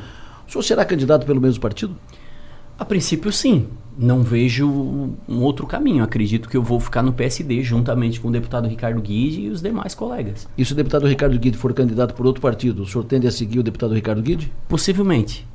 o 0.47 0.50
senhor 0.50 0.62
será 0.62 0.85
candidato 0.85 1.25
pelo 1.25 1.41
mesmo 1.41 1.61
partido? 1.61 1.97
A 2.79 2.85
princípio, 2.85 3.33
sim 3.33 3.69
não 3.97 4.23
vejo 4.23 4.67
um 4.67 5.43
outro 5.43 5.67
caminho. 5.67 6.02
Acredito 6.02 6.49
que 6.49 6.57
eu 6.57 6.62
vou 6.62 6.81
ficar 6.81 7.02
no 7.02 7.12
PSD 7.12 7.62
juntamente 7.62 8.21
com 8.21 8.29
o 8.29 8.31
deputado 8.31 8.67
Ricardo 8.67 9.00
Guide 9.00 9.43
e 9.43 9.49
os 9.50 9.61
demais 9.61 9.95
colegas. 9.95 10.49
E 10.57 10.64
se 10.64 10.73
o 10.73 10.76
deputado 10.76 11.07
Ricardo 11.07 11.38
Guide 11.38 11.57
for 11.57 11.73
candidato 11.75 12.14
por 12.14 12.26
outro 12.26 12.41
partido, 12.41 12.83
o 12.83 12.87
senhor 12.87 13.05
tende 13.05 13.26
a 13.26 13.31
seguir 13.31 13.59
o 13.59 13.62
deputado 13.62 13.95
Ricardo 13.95 14.23
Guide? 14.23 14.52
Possivelmente. 14.69 15.47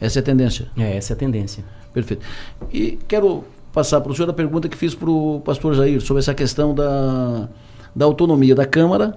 Essa 0.00 0.18
é 0.18 0.20
a 0.20 0.22
tendência? 0.22 0.68
É, 0.76 0.96
essa 0.96 1.12
é 1.12 1.14
a 1.14 1.16
tendência. 1.16 1.64
Perfeito. 1.92 2.24
E 2.72 2.98
quero 3.06 3.44
passar 3.72 4.00
para 4.00 4.10
o 4.10 4.14
senhor 4.14 4.28
a 4.28 4.32
pergunta 4.32 4.68
que 4.68 4.76
fiz 4.76 4.94
para 4.94 5.10
o 5.10 5.40
pastor 5.40 5.74
Jair 5.74 6.00
sobre 6.00 6.20
essa 6.20 6.34
questão 6.34 6.74
da, 6.74 7.48
da 7.94 8.04
autonomia 8.04 8.54
da 8.54 8.66
Câmara. 8.66 9.16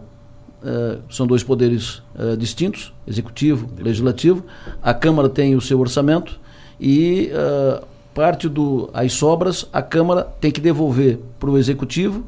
Uh, 0.61 0.99
são 1.13 1.27
dois 1.27 1.43
poderes 1.43 2.01
uh, 2.15 2.35
distintos, 2.37 2.93
executivo, 3.07 3.69
legislativo. 3.77 4.43
A 4.81 4.93
Câmara 4.93 5.29
tem 5.29 5.55
o 5.55 5.61
seu 5.61 5.79
orçamento 5.79 6.39
e 6.79 7.31
uh, 7.31 7.85
parte 8.13 8.47
do 8.47 8.89
as 8.93 9.13
sobras 9.13 9.67
a 9.71 9.81
Câmara 9.81 10.27
tem 10.39 10.51
que 10.51 10.61
devolver 10.61 11.19
para 11.39 11.49
o 11.49 11.57
Executivo, 11.57 12.23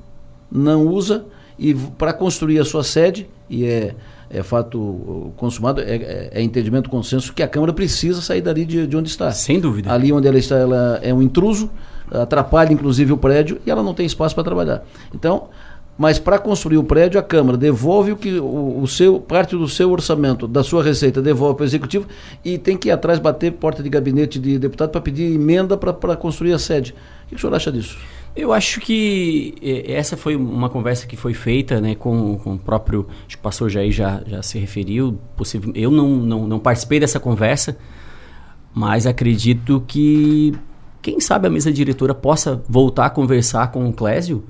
não 0.51 0.87
usa, 0.87 1.25
e 1.57 1.73
para 1.73 2.13
construir 2.13 2.59
a 2.59 2.65
sua 2.65 2.83
sede, 2.83 3.27
e 3.49 3.65
é, 3.65 3.95
é 4.29 4.43
fato 4.43 5.31
consumado, 5.37 5.81
é, 5.81 5.95
é, 5.95 6.29
é, 6.33 6.41
entendimento, 6.41 6.89
consenso, 6.89 7.33
que 7.33 7.41
a 7.41 7.47
Câmara 7.47 7.73
precisa 7.73 8.21
sair 8.21 8.41
dali 8.41 8.65
de, 8.65 8.85
de 8.85 8.97
onde 8.97 9.09
está. 9.09 9.31
Sem 9.31 9.59
dúvida. 9.59 9.91
Ali 9.91 10.11
onde 10.11 10.27
ela 10.27 10.37
está, 10.37 10.55
ela 10.55 10.99
é 11.01 11.13
um 11.13 11.21
intruso, 11.21 11.69
atrapalha 12.11 12.71
inclusive 12.71 13.11
o 13.11 13.17
prédio 13.17 13.59
e 13.65 13.71
ela 13.71 13.83
não 13.83 13.93
tem 13.93 14.05
espaço 14.05 14.35
para 14.35 14.43
trabalhar. 14.43 14.83
Então, 15.13 15.47
mas 15.97 16.19
para 16.19 16.37
construir 16.37 16.77
o 16.77 16.83
prédio, 16.83 17.19
a 17.19 17.23
Câmara 17.23 17.57
devolve 17.57 18.11
o 18.11 18.17
que 18.17 18.39
o, 18.39 18.81
o, 18.81 18.87
seu 18.87 19.19
parte 19.19 19.55
do 19.55 19.67
seu 19.67 19.91
orçamento, 19.91 20.47
da 20.47 20.63
sua 20.63 20.83
receita, 20.83 21.21
devolve 21.21 21.55
para 21.55 21.63
o 21.63 21.65
Executivo 21.65 22.07
e 22.45 22.57
tem 22.57 22.77
que 22.77 22.89
ir 22.89 22.91
atrás 22.91 23.17
bater 23.17 23.53
porta 23.53 23.81
de 23.81 23.89
gabinete 23.89 24.37
de 24.37 24.59
deputado 24.59 24.91
para 24.91 25.01
pedir 25.01 25.33
emenda 25.33 25.75
para 25.75 26.15
construir 26.15 26.53
a 26.53 26.59
sede. 26.59 26.93
O 27.25 27.29
que 27.29 27.35
o 27.35 27.39
senhor 27.39 27.55
acha 27.55 27.71
disso? 27.71 27.97
Eu 28.35 28.53
acho 28.53 28.79
que 28.79 29.55
essa 29.87 30.15
foi 30.15 30.35
uma 30.35 30.69
conversa 30.69 31.07
que 31.07 31.17
foi 31.17 31.33
feita 31.33 31.81
né, 31.81 31.95
com, 31.95 32.37
com 32.37 32.53
o 32.53 32.59
próprio. 32.59 33.07
Acho 33.25 33.35
que 33.35 33.39
o 33.39 33.43
pastor 33.43 33.67
Jair 33.67 33.91
já, 33.91 34.21
já 34.27 34.43
se 34.43 34.59
referiu. 34.59 35.17
Possível, 35.35 35.71
eu 35.73 35.89
não, 35.89 36.07
não, 36.07 36.47
não 36.47 36.59
participei 36.59 36.99
dessa 36.99 37.19
conversa, 37.19 37.75
mas 38.71 39.07
acredito 39.07 39.83
que, 39.87 40.53
quem 41.01 41.19
sabe, 41.19 41.47
a 41.47 41.49
mesa 41.49 41.71
diretora 41.71 42.13
possa 42.13 42.61
voltar 42.69 43.07
a 43.07 43.09
conversar 43.09 43.71
com 43.71 43.89
o 43.89 43.91
Clésio 43.91 44.43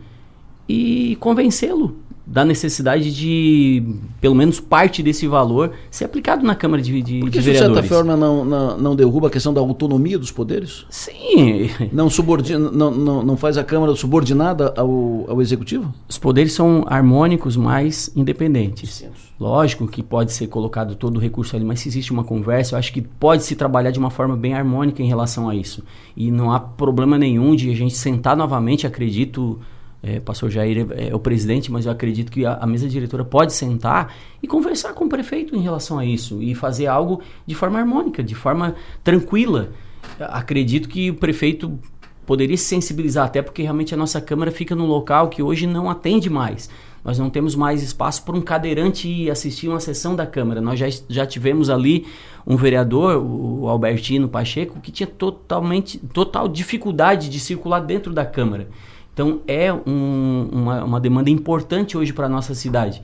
e 0.67 1.15
convencê-lo 1.19 1.95
da 2.27 2.43
necessidade 2.43 3.15
de, 3.15 3.81
pelo 4.19 4.35
menos 4.35 4.59
parte 4.59 5.01
desse 5.01 5.25
valor, 5.25 5.71
ser 5.89 6.03
aplicado 6.03 6.45
na 6.45 6.53
Câmara 6.53 6.83
de, 6.83 7.01
de, 7.01 7.19
Porque 7.21 7.39
de 7.39 7.45
Vereadores. 7.45 7.83
de 7.83 7.87
certa 7.87 7.95
forma, 7.95 8.17
não, 8.17 8.43
não, 8.43 8.77
não, 8.77 8.95
derruba 8.97 9.29
a 9.29 9.31
questão 9.31 9.53
da 9.53 9.61
autonomia 9.61 10.19
dos 10.19 10.29
poderes? 10.29 10.85
Sim. 10.89 11.69
Não, 11.93 12.09
subordina, 12.09 12.69
não, 12.69 12.91
não, 12.91 13.23
não 13.23 13.37
faz 13.37 13.57
a 13.57 13.63
Câmara 13.63 13.95
subordinada 13.95 14.73
ao, 14.75 15.25
ao 15.29 15.41
Executivo? 15.41 15.93
Os 16.09 16.17
poderes 16.17 16.51
são 16.51 16.83
harmônicos, 16.87 17.55
mas 17.55 18.11
independentes. 18.13 19.05
Lógico 19.39 19.87
que 19.87 20.03
pode 20.03 20.33
ser 20.33 20.47
colocado 20.47 20.95
todo 20.95 21.15
o 21.15 21.19
recurso 21.19 21.55
ali, 21.55 21.63
mas 21.63 21.79
se 21.79 21.87
existe 21.87 22.11
uma 22.11 22.25
conversa, 22.25 22.75
eu 22.75 22.79
acho 22.79 22.91
que 22.91 23.01
pode 23.01 23.43
se 23.43 23.55
trabalhar 23.55 23.91
de 23.91 23.99
uma 23.99 24.09
forma 24.09 24.35
bem 24.35 24.53
harmônica 24.53 25.01
em 25.01 25.07
relação 25.07 25.47
a 25.47 25.55
isso. 25.55 25.81
E 26.15 26.29
não 26.29 26.51
há 26.51 26.59
problema 26.59 27.17
nenhum 27.17 27.55
de 27.55 27.69
a 27.71 27.75
gente 27.75 27.95
sentar 27.95 28.35
novamente, 28.35 28.85
acredito 28.85 29.59
é, 30.01 30.19
pastor 30.19 30.49
Jair 30.49 30.87
é, 30.91 31.07
é, 31.07 31.15
o 31.15 31.19
presidente, 31.19 31.71
mas 31.71 31.85
eu 31.85 31.91
acredito 31.91 32.31
que 32.31 32.45
a, 32.45 32.55
a, 32.55 32.67
mesa 32.67 32.87
diretora 32.87 33.25
pode 33.25 33.53
sentar 33.53 34.13
e 34.41 34.47
conversar 34.47 34.93
com 34.93 35.05
o 35.05 35.09
prefeito 35.09 35.55
em 35.55 35.61
relação 35.61 35.97
a 35.97 36.05
isso 36.05 36.41
e 36.41 36.53
fazer 36.53 36.87
algo 36.87 37.21
de 37.45 37.55
forma 37.55 37.79
harmônica, 37.79 38.23
de 38.23 38.35
forma 38.35 38.75
tranquila. 39.03 39.71
Acredito 40.19 40.87
que 40.87 41.09
o 41.09 41.15
prefeito 41.15 41.77
poderia 42.25 42.57
se 42.57 42.65
sensibilizar, 42.65 43.25
até 43.25 43.41
porque 43.41 43.63
realmente 43.63 43.93
a 43.93 43.97
nossa 43.97 44.21
Câmara 44.21 44.51
fica 44.51 44.75
num 44.75 44.85
local 44.85 45.29
que 45.29 45.41
hoje 45.41 45.65
não 45.65 45.89
atende 45.89 46.29
mais. 46.29 46.69
Nós 47.03 47.17
não 47.17 47.29
temos 47.29 47.55
mais 47.55 47.81
espaço 47.81 48.23
para 48.23 48.35
um 48.35 48.41
cadeirante 48.41 49.07
ir 49.07 49.31
assistir 49.31 49.69
uma 49.69 49.79
sessão 49.79 50.13
da 50.13 50.25
Câmara. 50.25 50.59
Nós 50.59 50.77
já, 50.77 50.87
já 51.07 51.25
tivemos 51.25 51.69
ali 51.69 52.05
um 52.45 52.57
vereador, 52.57 53.23
o 53.23 53.67
Albertino 53.69 54.27
Pacheco, 54.27 54.81
que 54.81 54.91
tinha 54.91 55.07
totalmente 55.07 55.97
total 55.97 56.49
dificuldade 56.49 57.29
de 57.29 57.39
circular 57.39 57.79
dentro 57.79 58.13
da 58.13 58.25
Câmara. 58.25 58.67
Então 59.17 59.41
é 59.47 59.73
um, 59.73 60.47
uma, 60.51 60.83
uma, 60.83 60.99
demanda 60.99 61.27
importante 61.27 61.97
hoje 61.97 62.13
para 62.13 62.27
a 62.27 62.29
nossa 62.29 62.53
cidade. 62.53 63.01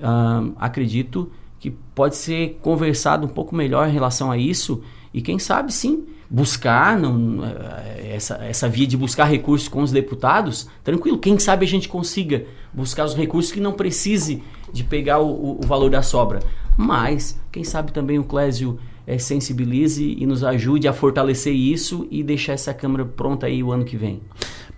Uh, 0.00 0.52
acredito 0.56 1.30
que 1.60 1.70
pode 1.70 2.16
ser 2.16 2.58
conversado 2.60 3.24
um 3.24 3.28
pouco 3.28 3.54
melhor 3.54 3.88
em 3.88 3.92
relação 3.92 4.32
a 4.32 4.36
isso 4.36 4.82
e 5.12 5.22
quem 5.22 5.38
sabe 5.38 5.72
sim 5.72 6.06
buscar 6.28 6.98
não, 6.98 7.44
eh, 7.44 8.14
essa, 8.16 8.34
essa 8.44 8.68
via 8.68 8.84
de 8.84 8.96
buscar 8.96 9.26
recursos 9.26 9.68
com 9.68 9.80
os 9.80 9.92
deputados, 9.92 10.68
tranquilo, 10.82 11.18
quem 11.18 11.38
sabe 11.38 11.64
a 11.64 11.68
gente 11.68 11.88
consiga 11.88 12.44
buscar 12.72 13.04
os 13.04 13.14
recursos 13.14 13.52
que 13.52 13.60
não 13.60 13.74
precise 13.74 14.42
de 14.72 14.82
pegar 14.82 15.20
o, 15.20 15.60
o 15.60 15.64
valor 15.64 15.88
da 15.88 16.02
sobra. 16.02 16.40
Mas, 16.76 17.38
quem 17.52 17.62
sabe 17.62 17.92
também 17.92 18.18
o 18.18 18.24
Clésio 18.24 18.80
é, 19.06 19.18
sensibilize 19.18 20.16
e 20.18 20.26
nos 20.26 20.42
ajude 20.42 20.88
a 20.88 20.92
fortalecer 20.92 21.54
isso 21.54 22.06
e 22.10 22.22
deixar 22.22 22.54
essa 22.54 22.74
Câmara 22.74 23.04
pronta 23.04 23.46
aí 23.46 23.62
o 23.62 23.70
ano 23.70 23.84
que 23.84 23.96
vem. 23.96 24.20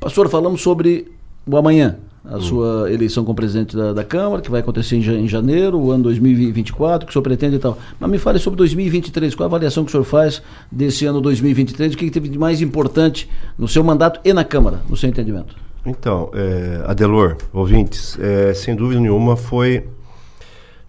Pastor, 0.01 0.29
falamos 0.29 0.61
sobre 0.61 1.11
o 1.47 1.57
amanhã, 1.57 1.97
a 2.25 2.37
hum. 2.37 2.41
sua 2.41 2.93
eleição 2.93 3.25
como 3.25 3.37
presidente 3.37 3.77
da, 3.77 3.93
da, 3.93 4.05
Câmara, 4.05 4.43
que 4.43 4.51
vai 4.51 4.61
acontecer 4.61 4.97
em, 4.97 5.01
em, 5.01 5.29
janeiro, 5.29 5.79
o 5.79 5.93
ano 5.93 6.05
2024, 6.05 7.07
que 7.07 7.11
o 7.11 7.13
senhor 7.13 7.23
pretende 7.23 7.57
e 7.57 7.59
tal. 7.59 7.79
Mas 7.99 8.11
me 8.11 8.19
fale 8.19 8.39
sobre 8.39 8.57
2023, 8.59 9.35
qual 9.35 9.45
a 9.45 9.49
avaliação 9.49 9.85
que 9.85 9.89
o 9.89 9.93
senhor 9.93 10.05
faz 10.05 10.43
desse 10.71 11.07
ano 11.07 11.21
2023, 11.21 11.95
o 11.95 11.97
que, 11.97 12.07
que 12.07 12.11
teve 12.11 12.29
de 12.29 12.39
mais 12.39 12.61
importante 12.61 13.29
no 13.57 13.69
seu 13.69 13.85
mandato 13.85 14.21
e 14.25 14.33
na 14.33 14.45
Câmara, 14.45 14.81
no 14.89 14.97
seu 14.97 15.09
entendimento? 15.09 15.55
Então, 15.85 16.31
é, 16.35 16.83
Adelor, 16.85 17.37
ouvintes, 17.53 18.19
é, 18.21 18.53
sem 18.53 18.75
dúvida 18.75 19.01
nenhuma 19.01 19.37
foi 19.37 19.87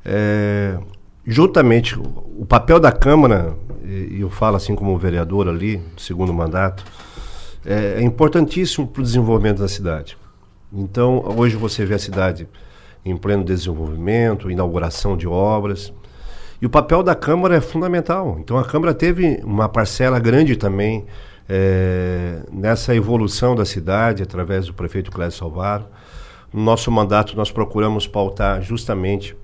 é, 0.03 0.75
juntamente 1.23 1.99
o 1.99 2.45
papel 2.47 2.79
da 2.79 2.91
Câmara, 2.91 3.55
e 3.85 4.19
eu 4.19 4.29
falo 4.29 4.55
assim 4.55 4.75
como 4.75 4.97
vereador 4.97 5.47
ali, 5.47 5.79
segundo 5.97 6.33
mandato, 6.33 6.83
é, 7.67 7.99
é 7.99 8.01
importantíssimo 8.01 8.87
para 8.87 9.01
o 9.01 9.03
desenvolvimento 9.03 9.59
da 9.59 9.67
cidade. 9.67 10.17
Então, 10.71 11.23
hoje 11.37 11.57
você 11.57 11.85
vê 11.85 11.95
a 11.95 11.99
cidade 11.99 12.47
em 13.05 13.15
pleno 13.15 13.43
desenvolvimento, 13.43 14.49
inauguração 14.49 15.17
de 15.17 15.27
obras. 15.27 15.93
E 16.61 16.65
o 16.65 16.69
papel 16.69 17.03
da 17.03 17.13
Câmara 17.13 17.57
é 17.57 17.61
fundamental. 17.61 18.37
Então, 18.39 18.57
a 18.57 18.63
Câmara 18.63 18.93
teve 18.93 19.41
uma 19.43 19.67
parcela 19.67 20.17
grande 20.17 20.55
também 20.55 21.05
é, 21.47 22.39
nessa 22.51 22.95
evolução 22.95 23.53
da 23.55 23.65
cidade, 23.65 24.23
através 24.23 24.65
do 24.65 24.73
prefeito 24.73 25.11
Clécio 25.11 25.39
Salvaro. 25.39 25.85
No 26.51 26.63
nosso 26.63 26.89
mandato, 26.89 27.35
nós 27.35 27.51
procuramos 27.51 28.07
pautar 28.07 28.61
justamente 28.61 29.35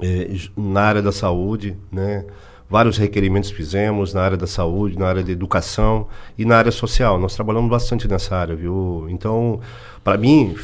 é, 0.00 0.30
na 0.56 0.82
área 0.82 1.02
da 1.02 1.12
saúde, 1.12 1.76
né? 1.90 2.24
Vários 2.68 2.98
requerimentos 2.98 3.50
fizemos 3.50 4.12
na 4.12 4.22
área 4.22 4.36
da 4.36 4.46
saúde, 4.46 4.98
na 4.98 5.06
área 5.06 5.22
da 5.22 5.32
educação 5.32 6.06
e 6.36 6.44
na 6.44 6.56
área 6.56 6.72
social. 6.72 7.18
Nós 7.18 7.34
trabalhamos 7.34 7.70
bastante 7.70 8.06
nessa 8.06 8.36
área, 8.36 8.54
viu? 8.54 9.06
Então, 9.08 9.60
para 10.04 10.18
mim, 10.18 10.54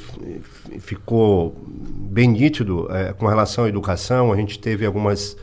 ficou 0.81 1.55
bem 1.67 2.29
nítido 2.29 2.89
é, 2.91 3.13
com 3.13 3.27
relação 3.27 3.65
à 3.65 3.69
educação. 3.69 4.33
A 4.33 4.37
gente 4.37 4.59
teve 4.59 4.85
algumas 4.85 5.37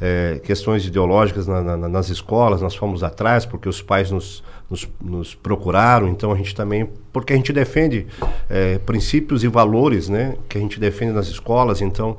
é, 0.00 0.40
questões 0.42 0.86
ideológicas 0.86 1.46
na, 1.46 1.62
na, 1.62 1.88
nas 1.88 2.08
escolas, 2.08 2.62
nós 2.62 2.74
fomos 2.74 3.02
atrás 3.02 3.44
porque 3.44 3.68
os 3.68 3.82
pais 3.82 4.10
nos, 4.10 4.42
nos, 4.70 4.88
nos 5.00 5.34
procuraram, 5.34 6.08
então 6.08 6.32
a 6.32 6.36
gente 6.36 6.54
também, 6.54 6.88
porque 7.12 7.32
a 7.32 7.36
gente 7.36 7.52
defende 7.52 8.06
é, 8.48 8.78
princípios 8.78 9.42
e 9.42 9.48
valores 9.48 10.08
né, 10.08 10.36
que 10.48 10.56
a 10.56 10.60
gente 10.60 10.78
defende 10.78 11.12
nas 11.12 11.26
escolas, 11.26 11.80
então 11.80 12.16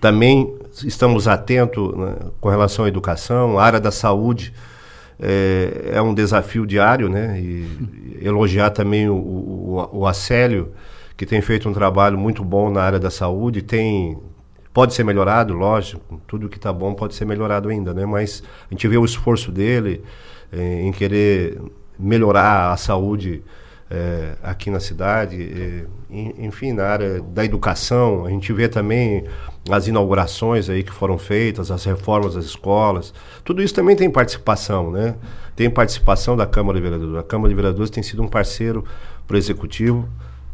também 0.00 0.54
estamos 0.84 1.28
atentos 1.28 1.94
né, 1.96 2.16
com 2.40 2.48
relação 2.48 2.84
à 2.84 2.88
educação, 2.88 3.58
a 3.58 3.64
área 3.64 3.80
da 3.80 3.90
saúde 3.90 4.52
é, 5.20 5.90
é 5.94 6.02
um 6.02 6.14
desafio 6.14 6.66
diário, 6.66 7.08
né? 7.08 7.40
E 7.40 8.18
elogiar 8.22 8.70
também 8.70 9.08
o, 9.08 9.14
o, 9.14 9.88
o 9.92 10.06
Acélio, 10.06 10.72
que 11.16 11.26
tem 11.26 11.40
feito 11.40 11.68
um 11.68 11.72
trabalho 11.72 12.16
muito 12.16 12.44
bom 12.44 12.70
na 12.70 12.82
área 12.82 12.98
da 12.98 13.10
saúde, 13.10 13.62
tem 13.62 14.16
pode 14.72 14.94
ser 14.94 15.02
melhorado, 15.02 15.54
lógico, 15.54 16.20
tudo 16.26 16.48
que 16.48 16.56
está 16.56 16.72
bom 16.72 16.94
pode 16.94 17.14
ser 17.14 17.24
melhorado 17.24 17.68
ainda, 17.68 17.92
né? 17.92 18.06
Mas 18.06 18.44
a 18.70 18.74
gente 18.74 18.86
vê 18.86 18.96
o 18.96 19.04
esforço 19.04 19.50
dele 19.50 20.04
eh, 20.52 20.82
em 20.82 20.92
querer 20.92 21.60
melhorar 21.98 22.72
a 22.72 22.76
saúde 22.76 23.42
eh, 23.90 24.34
aqui 24.42 24.70
na 24.70 24.80
cidade, 24.80 25.36
eh, 25.42 25.86
enfim, 26.38 26.72
na 26.72 26.84
área 26.84 27.20
da 27.22 27.44
educação, 27.44 28.26
a 28.26 28.30
gente 28.30 28.52
vê 28.52 28.68
também 28.68 29.24
as 29.70 29.86
inaugurações 29.86 30.68
aí 30.68 30.82
que 30.82 30.92
foram 30.92 31.16
feitas, 31.18 31.70
as 31.70 31.84
reformas 31.84 32.34
das 32.34 32.44
escolas, 32.44 33.14
tudo 33.44 33.62
isso 33.62 33.74
também 33.74 33.96
tem 33.96 34.10
participação, 34.10 34.90
né? 34.90 35.14
Tem 35.56 35.68
participação 35.70 36.36
da 36.36 36.46
Câmara 36.46 36.78
de 36.78 36.82
Vereadores. 36.82 37.16
A 37.16 37.22
Câmara 37.22 37.48
de 37.48 37.54
Vereadores 37.54 37.90
tem 37.90 38.02
sido 38.02 38.22
um 38.22 38.28
parceiro 38.28 38.84
para 39.26 39.34
o 39.34 39.38
Executivo, 39.38 40.08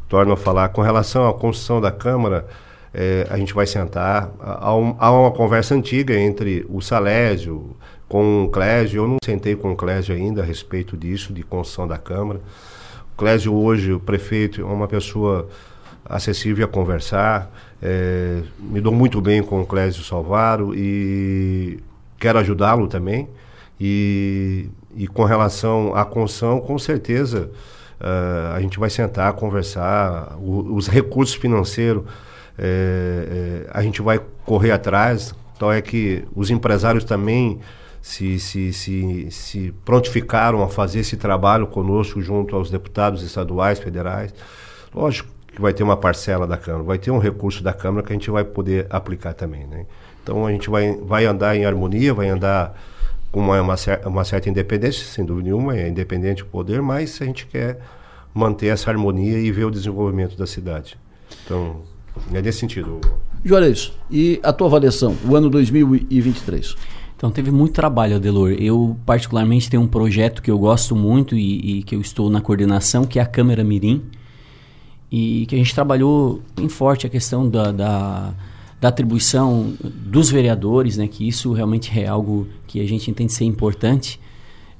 torno 0.08 0.32
a 0.32 0.36
falar, 0.36 0.68
com 0.70 0.80
relação 0.80 1.28
à 1.28 1.34
construção 1.34 1.80
da 1.80 1.90
Câmara, 1.90 2.46
é, 2.92 3.26
a 3.28 3.36
gente 3.36 3.52
vai 3.52 3.66
sentar. 3.66 4.30
Há, 4.40 4.74
um, 4.76 4.94
há, 4.98 5.10
uma 5.10 5.32
conversa 5.32 5.74
antiga 5.74 6.14
entre 6.16 6.64
o 6.68 6.80
Salésio 6.80 7.76
com 8.08 8.44
o 8.44 8.48
Clésio. 8.48 9.02
Eu 9.02 9.08
não 9.08 9.16
sentei 9.24 9.56
com 9.56 9.72
o 9.72 9.76
Clésio 9.76 10.14
ainda 10.14 10.42
a 10.42 10.44
respeito 10.44 10.96
disso, 10.96 11.32
de 11.32 11.42
construção 11.42 11.88
da 11.88 11.98
Câmara. 11.98 12.40
Clésio 13.16 13.54
hoje, 13.54 13.92
o 13.92 14.00
prefeito, 14.00 14.60
é 14.60 14.64
uma 14.64 14.88
pessoa 14.88 15.48
acessível 16.04 16.64
a 16.64 16.68
conversar. 16.68 17.50
É, 17.82 18.42
me 18.58 18.80
dou 18.80 18.92
muito 18.92 19.20
bem 19.20 19.42
com 19.42 19.60
o 19.60 19.66
Clésio 19.66 20.02
Salvaro 20.02 20.74
e 20.74 21.78
quero 22.18 22.38
ajudá-lo 22.38 22.86
também. 22.86 23.28
E, 23.80 24.68
e 24.96 25.06
com 25.06 25.24
relação 25.24 25.94
à 25.94 26.04
construção, 26.04 26.60
com 26.60 26.78
certeza 26.78 27.50
uh, 28.00 28.54
a 28.54 28.60
gente 28.60 28.78
vai 28.78 28.90
sentar, 28.90 29.32
conversar. 29.34 30.36
O, 30.38 30.74
os 30.74 30.88
recursos 30.88 31.34
financeiros 31.34 32.04
é, 32.58 33.64
é, 33.66 33.70
a 33.72 33.82
gente 33.82 34.00
vai 34.00 34.20
correr 34.44 34.70
atrás. 34.70 35.34
Então 35.56 35.70
é 35.72 35.80
que 35.80 36.24
os 36.34 36.50
empresários 36.50 37.04
também 37.04 37.60
se, 38.04 38.38
se, 38.38 38.70
se, 38.70 39.30
se 39.30 39.74
prontificaram 39.82 40.62
a 40.62 40.68
fazer 40.68 41.00
esse 41.00 41.16
trabalho 41.16 41.66
conosco 41.66 42.20
junto 42.20 42.54
aos 42.54 42.70
deputados 42.70 43.22
estaduais, 43.22 43.78
federais. 43.78 44.34
Lógico 44.94 45.30
que 45.46 45.58
vai 45.58 45.72
ter 45.72 45.82
uma 45.82 45.96
parcela 45.96 46.46
da 46.46 46.58
Câmara, 46.58 46.84
vai 46.84 46.98
ter 46.98 47.10
um 47.10 47.16
recurso 47.18 47.64
da 47.64 47.72
Câmara 47.72 48.06
que 48.06 48.12
a 48.12 48.14
gente 48.14 48.30
vai 48.30 48.44
poder 48.44 48.86
aplicar 48.90 49.32
também. 49.32 49.66
Né? 49.66 49.86
Então 50.22 50.44
a 50.44 50.52
gente 50.52 50.68
vai, 50.68 50.94
vai 50.96 51.24
andar 51.24 51.56
em 51.56 51.64
harmonia, 51.64 52.12
vai 52.12 52.28
andar 52.28 52.78
com 53.32 53.40
uma, 53.40 53.58
uma, 53.62 53.74
uma 54.04 54.24
certa 54.24 54.50
independência, 54.50 55.02
sem 55.06 55.24
dúvida 55.24 55.44
nenhuma, 55.44 55.74
é 55.74 55.88
independente 55.88 56.42
o 56.42 56.46
poder, 56.46 56.82
mas 56.82 57.22
a 57.22 57.24
gente 57.24 57.46
quer 57.46 57.80
manter 58.34 58.66
essa 58.66 58.90
harmonia 58.90 59.38
e 59.38 59.50
ver 59.50 59.64
o 59.64 59.70
desenvolvimento 59.70 60.36
da 60.36 60.46
cidade. 60.46 60.98
Então, 61.42 61.80
é 62.34 62.42
nesse 62.42 62.58
sentido. 62.58 63.00
Juarez, 63.42 63.94
e 64.10 64.40
a 64.42 64.52
tua 64.52 64.66
avaliação, 64.66 65.16
o 65.26 65.34
ano 65.34 65.48
2023? 65.48 66.76
Então 67.24 67.32
teve 67.32 67.50
muito 67.50 67.72
trabalho, 67.72 68.16
Adelor. 68.16 68.50
Eu 68.50 68.98
particularmente 69.06 69.70
tenho 69.70 69.82
um 69.82 69.86
projeto 69.86 70.42
que 70.42 70.50
eu 70.50 70.58
gosto 70.58 70.94
muito 70.94 71.34
e, 71.34 71.78
e, 71.78 71.82
que 71.82 71.94
eu 71.94 72.00
estou 72.02 72.28
na 72.28 72.38
coordenação, 72.42 73.04
que 73.04 73.18
é 73.18 73.22
a 73.22 73.24
Câmara 73.24 73.64
Mirim, 73.64 74.02
e 75.10 75.46
que 75.46 75.54
a 75.54 75.58
gente 75.58 75.74
trabalhou 75.74 76.42
bem 76.54 76.68
forte 76.68 77.06
a 77.06 77.08
questão 77.08 77.48
da, 77.48 77.72
da, 77.72 78.34
da 78.78 78.88
atribuição 78.88 79.72
dos 79.82 80.28
vereadores, 80.28 80.98
né? 80.98 81.08
Que 81.08 81.26
isso 81.26 81.54
realmente 81.54 81.98
é 81.98 82.06
algo 82.06 82.46
que 82.66 82.78
a 82.78 82.86
gente 82.86 83.10
entende 83.10 83.32
ser 83.32 83.46
importante. 83.46 84.20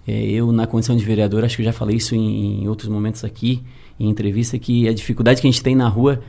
É, 0.07 0.13
eu 0.13 0.53
na 0.53 0.67
condição 0.67 0.95
de 0.95 1.03
vereador, 1.03 1.47
acho 1.47 1.57
que 1.57 1.63
eu 1.63 1.67
já 1.67 1.73
falei 1.73 1.97
isso 1.97 2.15
em, 2.15 2.63
em 2.63 2.69
outros 2.69 2.91
momentos 2.91 3.25
aqui, 3.25 3.63
em 3.99 4.11
entrevista, 4.11 4.59
que 4.59 4.87
a 4.87 4.93
dificuldade 4.93 5.41
que 5.41 5.47
a 5.47 5.51
gente 5.51 5.63
tem 5.63 5.75
na 5.75 5.89
rua 5.89 6.21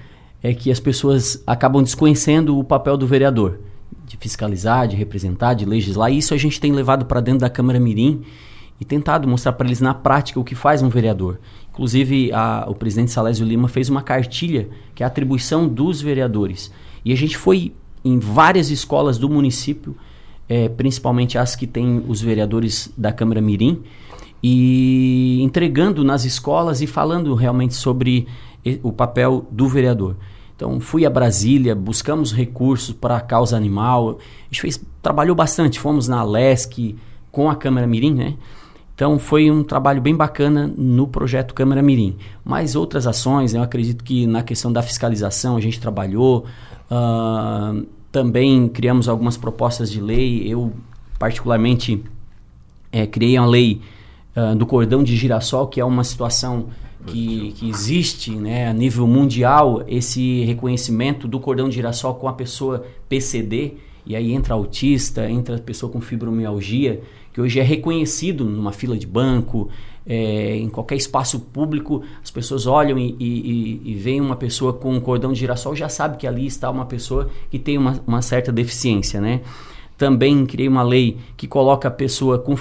é 0.41 0.53
que 0.53 0.71
as 0.71 0.79
pessoas 0.79 1.43
acabam 1.45 1.83
desconhecendo 1.83 2.57
o 2.57 2.63
papel 2.63 2.95
do 2.95 3.05
vereador 3.05 3.59
de 4.05 4.17
fiscalizar, 4.17 4.87
de 4.87 4.95
representar, 4.95 5.53
de 5.53 5.65
legislar. 5.65 6.11
E 6.11 6.17
isso 6.17 6.33
a 6.33 6.37
gente 6.37 6.59
tem 6.59 6.71
levado 6.71 7.05
para 7.05 7.21
dentro 7.21 7.41
da 7.41 7.49
Câmara 7.49 7.79
Mirim 7.79 8.23
e 8.79 8.85
tentado 8.85 9.27
mostrar 9.27 9.53
para 9.53 9.67
eles 9.67 9.81
na 9.81 9.93
prática 9.93 10.39
o 10.39 10.43
que 10.43 10.55
faz 10.55 10.81
um 10.81 10.89
vereador. 10.89 11.39
Inclusive, 11.71 12.31
a, 12.33 12.65
o 12.67 12.75
presidente 12.75 13.11
Salésio 13.11 13.45
Lima 13.45 13.67
fez 13.67 13.89
uma 13.89 14.01
cartilha 14.01 14.69
que 14.93 15.03
é 15.03 15.05
a 15.05 15.07
atribuição 15.07 15.67
dos 15.67 16.01
vereadores. 16.01 16.71
E 17.03 17.11
a 17.11 17.15
gente 17.15 17.37
foi 17.37 17.73
em 18.03 18.19
várias 18.19 18.69
escolas 18.69 19.17
do 19.17 19.29
município, 19.29 19.95
é, 20.47 20.69
principalmente 20.69 21.37
as 21.37 21.55
que 21.55 21.65
têm 21.65 22.03
os 22.07 22.21
vereadores 22.21 22.91
da 22.95 23.11
Câmara 23.11 23.41
Mirim, 23.41 23.81
e 24.43 25.39
entregando 25.41 26.03
nas 26.03 26.23
escolas 26.23 26.81
e 26.81 26.87
falando 26.87 27.33
realmente 27.33 27.73
sobre 27.73 28.27
o 28.83 28.91
papel 28.91 29.47
do 29.51 29.67
vereador. 29.67 30.15
Então 30.55 30.79
fui 30.79 31.05
a 31.05 31.09
Brasília, 31.09 31.75
buscamos 31.75 32.31
recursos 32.31 32.95
para 32.95 33.17
a 33.17 33.21
causa 33.21 33.57
animal. 33.57 34.19
A 34.19 34.45
gente 34.45 34.61
fez, 34.61 34.81
trabalhou 35.01 35.35
bastante, 35.35 35.79
fomos 35.79 36.07
na 36.07 36.23
Lesc 36.23 36.95
com 37.31 37.49
a 37.49 37.55
Câmara 37.55 37.85
Mirim, 37.85 38.13
né? 38.13 38.35
Então 38.95 39.19
foi 39.19 39.51
um 39.51 39.61
trabalho 39.61 40.01
bem 40.01 40.15
bacana 40.15 40.71
no 40.77 41.05
projeto 41.05 41.53
Câmara 41.53 41.81
Mirim. 41.81 42.15
Mas 42.45 42.77
outras 42.77 43.05
ações, 43.05 43.53
eu 43.53 43.61
acredito 43.61 44.01
que 44.03 44.25
na 44.25 44.41
questão 44.41 44.71
da 44.71 44.81
fiscalização 44.81 45.57
a 45.57 45.61
gente 45.61 45.79
trabalhou. 45.79 46.45
Uh, 46.89 47.85
também 48.09 48.69
criamos 48.69 49.09
algumas 49.09 49.35
propostas 49.35 49.91
de 49.91 49.99
lei. 49.99 50.47
Eu, 50.47 50.71
particularmente, 51.19 52.01
é, 52.89 53.05
criei 53.05 53.37
uma 53.37 53.45
lei 53.45 53.81
uh, 54.33 54.55
do 54.55 54.65
cordão 54.65 55.03
de 55.03 55.17
girassol, 55.17 55.67
que 55.67 55.81
é 55.81 55.83
uma 55.83 56.05
situação 56.05 56.67
que, 57.05 57.51
que 57.53 57.69
existe 57.69 58.31
né, 58.31 58.67
a 58.67 58.73
nível 58.73 59.07
mundial 59.07 59.83
esse 59.87 60.43
reconhecimento 60.43 61.27
do 61.27 61.39
cordão 61.39 61.69
de 61.69 61.75
girassol 61.75 62.15
com 62.15 62.27
a 62.27 62.33
pessoa 62.33 62.85
PCD, 63.07 63.73
e 64.05 64.15
aí 64.15 64.33
entra 64.33 64.53
autista, 64.53 65.29
entra 65.29 65.57
pessoa 65.57 65.91
com 65.91 65.99
fibromialgia, 65.99 67.01
que 67.33 67.41
hoje 67.41 67.59
é 67.59 67.63
reconhecido 67.63 68.45
numa 68.45 68.71
fila 68.71 68.97
de 68.97 69.07
banco, 69.07 69.69
é, 70.05 70.55
em 70.55 70.69
qualquer 70.69 70.95
espaço 70.95 71.39
público, 71.39 72.03
as 72.23 72.29
pessoas 72.29 72.67
olham 72.67 72.97
e, 72.97 73.15
e, 73.19 73.81
e, 73.83 73.95
veem 73.95 74.21
uma 74.21 74.35
pessoa 74.35 74.71
com 74.71 74.93
um 74.93 74.99
cordão 74.99 75.33
de 75.33 75.39
girassol, 75.39 75.75
já 75.75 75.89
sabe 75.89 76.17
que 76.17 76.27
ali 76.27 76.45
está 76.45 76.69
uma 76.69 76.85
pessoa 76.85 77.29
que 77.49 77.57
tem 77.57 77.77
uma, 77.77 77.99
uma 78.05 78.21
certa 78.21 78.51
deficiência, 78.51 79.19
né? 79.19 79.41
Também 79.97 80.45
criei 80.45 80.67
uma 80.67 80.83
lei 80.83 81.17
que 81.37 81.47
coloca 81.47 81.87
a 81.87 81.91
pessoa 81.91 82.37
com 82.37 82.55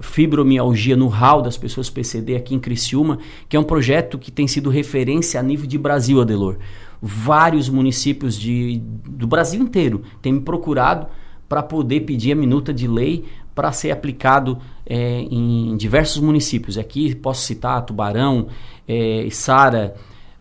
fibromialgia 0.00 0.96
no 0.96 1.08
hall 1.08 1.42
das 1.42 1.56
pessoas 1.56 1.90
PCD 1.90 2.36
aqui 2.36 2.54
em 2.54 2.60
Criciúma, 2.60 3.18
que 3.48 3.56
é 3.56 3.60
um 3.60 3.64
projeto 3.64 4.16
que 4.16 4.30
tem 4.30 4.46
sido 4.46 4.70
referência 4.70 5.40
a 5.40 5.42
nível 5.42 5.66
de 5.66 5.76
Brasil, 5.76 6.20
Adelor. 6.20 6.56
Vários 7.02 7.68
municípios 7.68 8.38
de, 8.38 8.80
do 9.08 9.26
Brasil 9.26 9.60
inteiro 9.60 10.02
têm 10.22 10.32
me 10.32 10.40
procurado 10.40 11.08
para 11.48 11.62
poder 11.62 12.00
pedir 12.00 12.32
a 12.32 12.36
minuta 12.36 12.72
de 12.72 12.86
lei 12.86 13.24
para 13.54 13.72
ser 13.72 13.90
aplicado 13.90 14.58
é, 14.86 15.20
em 15.22 15.76
diversos 15.76 16.22
municípios. 16.22 16.78
Aqui 16.78 17.12
posso 17.14 17.42
citar 17.42 17.84
Tubarão, 17.84 18.46
é, 18.86 19.26
Sara, 19.32 19.96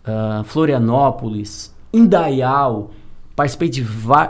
uh, 0.07 0.43
Florianópolis, 0.43 1.75
Indaial, 1.91 2.91
Participei 3.37 3.69
de, 3.69 3.85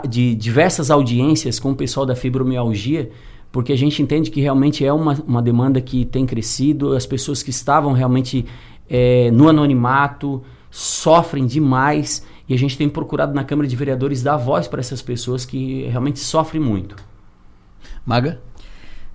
de 0.06 0.34
diversas 0.34 0.90
audiências 0.90 1.58
com 1.58 1.70
o 1.70 1.74
pessoal 1.74 2.04
da 2.04 2.14
fibromialgia, 2.14 3.10
porque 3.50 3.72
a 3.72 3.76
gente 3.76 4.02
entende 4.02 4.30
que 4.30 4.38
realmente 4.38 4.84
é 4.84 4.92
uma, 4.92 5.14
uma 5.26 5.40
demanda 5.40 5.80
que 5.80 6.04
tem 6.04 6.26
crescido, 6.26 6.94
as 6.94 7.06
pessoas 7.06 7.42
que 7.42 7.48
estavam 7.48 7.94
realmente 7.94 8.44
é, 8.86 9.30
no 9.30 9.48
anonimato 9.48 10.42
sofrem 10.70 11.46
demais 11.46 12.22
e 12.46 12.52
a 12.52 12.58
gente 12.58 12.76
tem 12.76 12.86
procurado 12.86 13.32
na 13.32 13.44
Câmara 13.44 13.66
de 13.66 13.74
Vereadores 13.74 14.22
dar 14.22 14.36
voz 14.36 14.68
para 14.68 14.80
essas 14.80 15.00
pessoas 15.00 15.46
que 15.46 15.84
realmente 15.84 16.18
sofrem 16.18 16.60
muito. 16.60 16.94
Maga? 18.04 18.42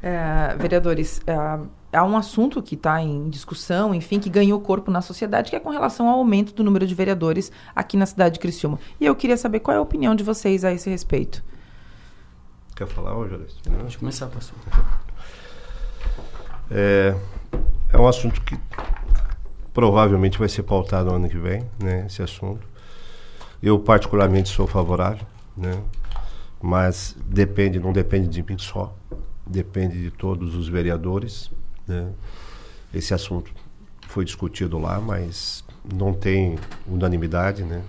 É, 0.02 0.56
vereadores, 0.58 1.22
é, 1.28 1.60
há 1.94 2.04
um 2.04 2.18
assunto 2.18 2.62
que 2.62 2.76
está 2.76 3.02
em 3.02 3.30
discussão, 3.30 3.94
enfim, 3.94 4.20
que 4.20 4.30
ganhou 4.30 4.60
corpo 4.60 4.90
na 4.90 5.02
sociedade, 5.02 5.50
que 5.50 5.56
é 5.56 5.60
com 5.60 5.70
relação 5.70 6.10
ao 6.10 6.18
aumento 6.18 6.54
do 6.54 6.64
número 6.64 6.88
de 6.88 6.96
vereadores 6.96 7.52
aqui 7.76 7.96
na 7.96 8.06
cidade 8.06 8.34
de 8.34 8.40
Criciúma. 8.40 8.80
E 9.00 9.06
eu 9.06 9.16
queria 9.16 9.38
saber 9.38 9.60
qual 9.60 9.76
é 9.76 9.78
a 9.78 9.82
opinião 9.82 10.16
de 10.16 10.24
vocês 10.24 10.66
a 10.66 10.72
esse 10.72 10.90
respeito. 10.90 11.44
Quer 12.76 12.88
falar, 12.88 13.16
hoje, 13.16 13.38
Pode 13.80 13.98
começar, 13.98 14.28
pastor. 14.28 14.58
É, 16.72 17.16
é 17.92 17.98
um 17.98 18.08
assunto 18.08 18.42
que 18.42 18.58
provavelmente 19.72 20.40
vai 20.40 20.50
ser 20.50 20.64
pautado 20.64 21.10
no 21.10 21.16
ano 21.16 21.30
que 21.30 21.38
vem, 21.38 21.64
né, 21.80 22.06
esse 22.08 22.22
assunto. 22.22 22.68
Eu 23.62 23.80
particularmente 23.80 24.50
sou 24.50 24.66
favorável, 24.66 25.26
né, 25.56 25.82
mas 26.62 27.16
depende, 27.26 27.80
não 27.80 27.94
depende 27.94 28.28
de 28.28 28.42
mim 28.42 28.58
só, 28.58 28.96
depende 29.46 30.02
de 30.02 30.10
todos 30.10 30.56
os 30.56 30.68
vereadores, 30.68 31.52
né. 31.88 32.10
Esse 32.94 33.14
assunto 33.14 33.52
foi 34.08 34.24
discutido 34.24 34.78
lá, 34.78 35.00
mas 35.00 35.64
não 35.94 36.14
tem 36.14 36.58
unanimidade, 36.88 37.64
né? 37.64 37.82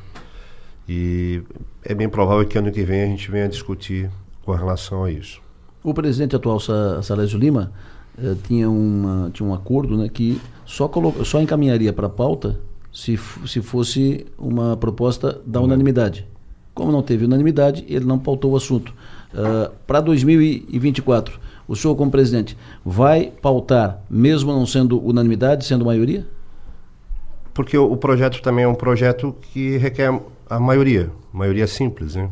E 0.89 1.43
é 1.83 1.95
bem 1.95 2.09
provável 2.09 2.47
que 2.47 2.57
ano 2.59 2.73
que 2.73 2.83
vem 2.83 3.03
a 3.03 3.07
gente 3.07 3.31
venha 3.31 3.49
discutir 3.49 4.11
com 4.45 4.53
relação 4.53 5.05
a 5.05 5.11
isso. 5.11 5.41
O 5.83 5.93
presidente 5.93 6.35
atual, 6.35 6.59
Salésio 7.03 7.39
Lima, 7.39 7.73
eh, 8.19 8.35
tinha, 8.47 8.71
uma, 8.71 9.31
tinha 9.33 9.49
um 9.49 9.53
acordo 9.53 9.97
né, 9.97 10.09
que 10.09 10.41
só, 10.65 10.91
só 11.25 11.41
encaminharia 11.41 11.93
para 11.93 12.07
a 12.07 12.11
pauta 12.11 12.59
se, 12.93 13.19
se 13.47 13.61
fosse 13.61 14.27
uma 14.39 14.77
proposta 14.77 15.41
da 15.45 15.61
unanimidade. 15.61 16.27
Como 16.75 16.91
não 16.91 17.03
teve 17.03 17.25
unanimidade, 17.25 17.85
ele 17.89 18.05
não 18.05 18.19
pautou 18.19 18.53
o 18.53 18.57
assunto. 18.57 18.95
Uh, 19.33 19.73
para 19.87 20.01
2024, 20.01 21.41
o 21.67 21.75
senhor, 21.75 21.95
como 21.97 22.11
presidente, 22.11 22.57
vai 22.85 23.33
pautar, 23.41 24.03
mesmo 24.09 24.53
não 24.53 24.67
sendo 24.67 25.03
unanimidade, 25.03 25.65
sendo 25.65 25.85
maioria? 25.85 26.27
Porque 27.53 27.79
o, 27.79 27.91
o 27.91 27.97
projeto 27.97 28.43
também 28.43 28.65
é 28.65 28.69
um 28.69 28.75
projeto 28.75 29.35
que 29.41 29.77
requer 29.77 30.21
a 30.51 30.61
maioria, 30.61 31.11
maioria 31.33 31.67
simples, 31.67 32.17
né? 32.17 32.29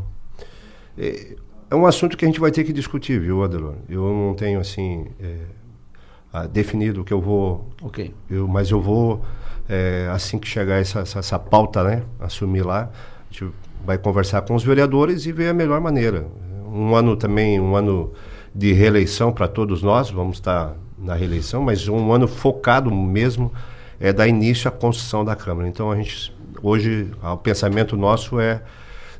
É, 0.98 1.36
é, 1.70 1.74
um 1.74 1.86
assunto 1.86 2.16
que 2.16 2.24
a 2.24 2.28
gente 2.28 2.40
vai 2.40 2.50
ter 2.50 2.64
que 2.64 2.72
discutir, 2.72 3.18
viu, 3.20 3.42
Adelor? 3.42 3.76
Eu 3.88 4.02
não 4.12 4.34
tenho, 4.34 4.60
assim, 4.60 5.06
é, 5.20 6.48
definido 6.48 7.00
o 7.00 7.04
que 7.04 7.12
eu 7.12 7.20
vou... 7.20 7.68
Ok. 7.82 8.12
Eu, 8.28 8.46
mas 8.46 8.70
eu 8.70 8.80
vou, 8.80 9.22
é, 9.68 10.08
assim 10.12 10.38
que 10.38 10.46
chegar 10.46 10.80
essa, 10.80 11.00
essa, 11.00 11.20
essa 11.20 11.38
pauta, 11.38 11.82
né, 11.82 12.02
assumir 12.20 12.62
lá, 12.62 12.90
a 13.30 13.32
gente 13.32 13.52
vai 13.84 13.96
conversar 13.96 14.42
com 14.42 14.54
os 14.54 14.62
vereadores 14.62 15.24
e 15.24 15.32
ver 15.32 15.48
a 15.48 15.54
melhor 15.54 15.80
maneira. 15.80 16.26
Um 16.66 16.94
ano 16.94 17.16
também, 17.16 17.60
um 17.60 17.74
ano 17.74 18.12
de 18.54 18.72
reeleição 18.72 19.32
para 19.32 19.48
todos 19.48 19.82
nós, 19.82 20.10
vamos 20.10 20.36
estar 20.36 20.74
na 20.98 21.14
reeleição, 21.14 21.62
mas 21.62 21.88
um 21.88 22.12
ano 22.12 22.28
focado 22.28 22.90
mesmo 22.90 23.52
é 23.98 24.12
dar 24.12 24.28
início 24.28 24.68
à 24.68 24.70
construção 24.70 25.24
da 25.24 25.34
Câmara. 25.34 25.68
Então 25.68 25.90
a 25.90 25.96
gente 25.96 26.32
hoje 26.62 27.10
o 27.22 27.36
pensamento 27.36 27.96
nosso 27.96 28.38
é 28.38 28.62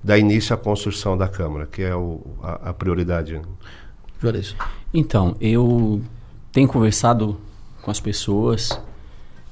dar 0.03 0.19
início 0.19 0.55
à 0.55 0.59
construção 0.59 1.17
da 1.17 1.29
Câmara, 1.29 1.67
que 1.67 1.83
é 1.83 1.95
o, 1.95 2.21
a, 2.43 2.71
a 2.71 2.73
prioridade. 2.73 3.41
Juarez. 4.21 4.57
Então, 4.93 5.37
eu 5.41 6.01
tenho 6.51 6.69
conversado 6.69 7.39
com 7.81 7.91
as 7.91 8.01
pessoas, 8.01 8.81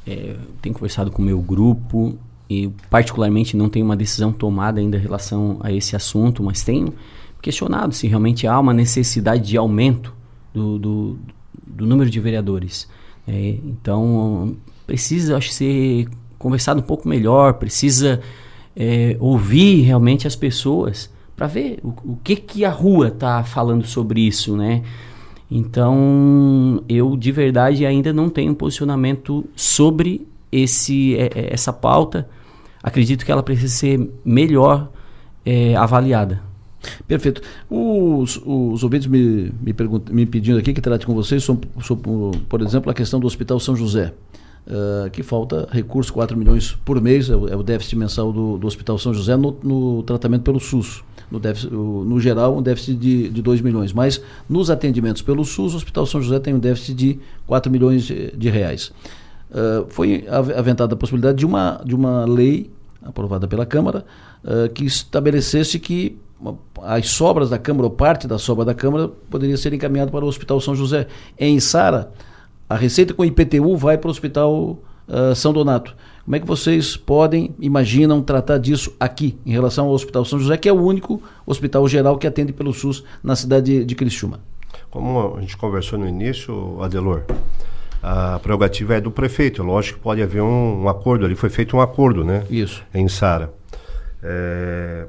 é, 0.06 0.36
tenho 0.60 0.74
conversado 0.74 1.10
com 1.10 1.22
o 1.22 1.24
meu 1.24 1.40
grupo, 1.40 2.18
e 2.48 2.68
particularmente 2.88 3.56
não 3.56 3.68
tenho 3.68 3.84
uma 3.84 3.96
decisão 3.96 4.32
tomada 4.32 4.80
ainda 4.80 4.96
em 4.96 5.00
relação 5.00 5.58
a 5.62 5.72
esse 5.72 5.94
assunto, 5.94 6.42
mas 6.42 6.64
tenho 6.64 6.92
questionado 7.40 7.94
se 7.94 8.06
realmente 8.06 8.46
há 8.46 8.58
uma 8.58 8.72
necessidade 8.72 9.48
de 9.48 9.56
aumento 9.56 10.14
do, 10.52 10.78
do, 10.78 11.18
do 11.66 11.86
número 11.86 12.10
de 12.10 12.20
vereadores. 12.20 12.88
É, 13.26 13.56
então, 13.64 14.56
precisa, 14.86 15.36
acho, 15.36 15.50
ser 15.50 16.08
conversado 16.38 16.80
um 16.80 16.82
pouco 16.82 17.08
melhor, 17.08 17.54
precisa 17.54 18.20
é, 18.76 19.16
ouvir 19.20 19.82
realmente 19.82 20.26
as 20.26 20.34
pessoas 20.34 21.10
para 21.36 21.46
ver 21.46 21.78
o, 21.82 21.88
o, 21.88 22.18
que, 22.22 22.36
que 22.36 22.64
a 22.64 22.70
rua 22.70 23.08
está 23.08 23.44
falando 23.44 23.86
sobre 23.86 24.20
isso, 24.20 24.56
né? 24.56 24.82
Então, 25.50 26.82
eu 26.88 27.16
de 27.16 27.32
verdade 27.32 27.84
ainda 27.84 28.12
não 28.12 28.28
tenho 28.28 28.52
um 28.52 28.54
posicionamento 28.54 29.44
sobre 29.56 30.26
esse, 30.52 31.16
é, 31.16 31.30
é 31.34 31.54
essa 31.54 31.72
pauta. 31.72 32.28
Acredito 32.82 33.24
que 33.24 33.32
ela 33.32 33.42
precisa 33.42 33.74
ser 33.74 34.10
melhor 34.24 34.90
é, 35.44 35.74
avaliada. 35.76 36.49
Perfeito. 37.06 37.42
Os, 37.68 38.40
os 38.44 38.82
ouvintes 38.82 39.06
me, 39.06 39.52
me, 39.60 39.74
me 40.10 40.26
pedindo 40.26 40.58
aqui 40.58 40.72
que 40.72 40.80
trate 40.80 41.06
com 41.06 41.14
vocês 41.14 41.42
sobre, 41.42 41.68
sobre, 41.82 42.10
por 42.48 42.62
exemplo, 42.62 42.90
a 42.90 42.94
questão 42.94 43.20
do 43.20 43.26
Hospital 43.26 43.60
São 43.60 43.76
José. 43.76 44.12
Uh, 44.66 45.10
que 45.10 45.22
falta 45.22 45.66
recurso, 45.72 46.12
4 46.12 46.36
milhões 46.36 46.78
por 46.84 47.00
mês, 47.00 47.30
é 47.30 47.34
o, 47.34 47.48
é 47.48 47.56
o 47.56 47.62
déficit 47.62 47.96
mensal 47.96 48.30
do, 48.30 48.58
do, 48.58 48.66
Hospital 48.66 48.98
São 48.98 49.12
José 49.12 49.34
no, 49.36 49.56
no 49.62 50.02
tratamento 50.02 50.42
pelo 50.42 50.60
SUS. 50.60 51.02
No, 51.30 51.40
déficit, 51.40 51.72
no 51.72 52.20
geral, 52.20 52.56
um 52.58 52.62
déficit 52.62 52.96
de, 52.96 53.30
de 53.30 53.42
2 53.42 53.62
milhões. 53.62 53.92
Mas 53.92 54.22
nos 54.48 54.70
atendimentos 54.70 55.22
pelo 55.22 55.44
SUS, 55.44 55.72
o 55.72 55.76
Hospital 55.76 56.06
São 56.06 56.20
José 56.20 56.38
tem 56.38 56.54
um 56.54 56.58
déficit 56.58 56.94
de 56.94 57.18
4 57.46 57.72
milhões 57.72 58.04
de, 58.04 58.30
de 58.36 58.50
reais. 58.50 58.92
Uh, 59.50 59.86
foi 59.88 60.24
aventada 60.28 60.94
a 60.94 60.96
possibilidade 60.96 61.38
de 61.38 61.46
uma, 61.46 61.82
de 61.84 61.94
uma 61.94 62.24
lei 62.24 62.70
aprovada 63.02 63.48
pela 63.48 63.66
Câmara 63.66 64.04
uh, 64.44 64.68
que 64.72 64.84
estabelecesse 64.84 65.78
que 65.78 66.16
as 66.82 67.08
sobras 67.08 67.50
da 67.50 67.58
Câmara, 67.58 67.86
ou 67.86 67.90
parte 67.90 68.26
da 68.26 68.38
sobra 68.38 68.64
da 68.64 68.74
Câmara, 68.74 69.08
poderia 69.08 69.56
ser 69.56 69.72
encaminhada 69.72 70.10
para 70.10 70.24
o 70.24 70.28
Hospital 70.28 70.60
São 70.60 70.74
José. 70.74 71.06
Em 71.38 71.58
Sara, 71.60 72.12
a 72.68 72.76
receita 72.76 73.12
com 73.12 73.24
IPTU 73.24 73.76
vai 73.76 73.98
para 73.98 74.08
o 74.08 74.10
Hospital 74.10 74.78
uh, 75.08 75.34
São 75.34 75.52
Donato. 75.52 75.94
Como 76.24 76.36
é 76.36 76.40
que 76.40 76.46
vocês 76.46 76.96
podem, 76.96 77.54
imaginam, 77.58 78.22
tratar 78.22 78.58
disso 78.58 78.94
aqui, 79.00 79.38
em 79.44 79.50
relação 79.50 79.86
ao 79.86 79.92
Hospital 79.92 80.24
São 80.24 80.38
José, 80.38 80.56
que 80.56 80.68
é 80.68 80.72
o 80.72 80.80
único 80.80 81.22
hospital 81.44 81.86
geral 81.88 82.16
que 82.18 82.26
atende 82.26 82.52
pelo 82.52 82.72
SUS 82.72 83.02
na 83.22 83.34
cidade 83.34 83.84
de 83.84 83.94
Criciúma? 83.94 84.40
Como 84.90 85.36
a 85.36 85.40
gente 85.40 85.56
conversou 85.56 85.98
no 85.98 86.08
início, 86.08 86.80
Adelor, 86.82 87.24
a 88.02 88.38
prerrogativa 88.38 88.94
é 88.94 89.00
do 89.00 89.10
prefeito. 89.10 89.62
Lógico 89.62 89.98
que 89.98 90.04
pode 90.04 90.22
haver 90.22 90.42
um, 90.42 90.82
um 90.82 90.88
acordo 90.88 91.24
ali. 91.24 91.34
Foi 91.34 91.50
feito 91.50 91.76
um 91.76 91.80
acordo, 91.80 92.24
né? 92.24 92.44
Isso. 92.50 92.82
Em 92.94 93.08
Sara. 93.08 93.52
É, 94.22 95.06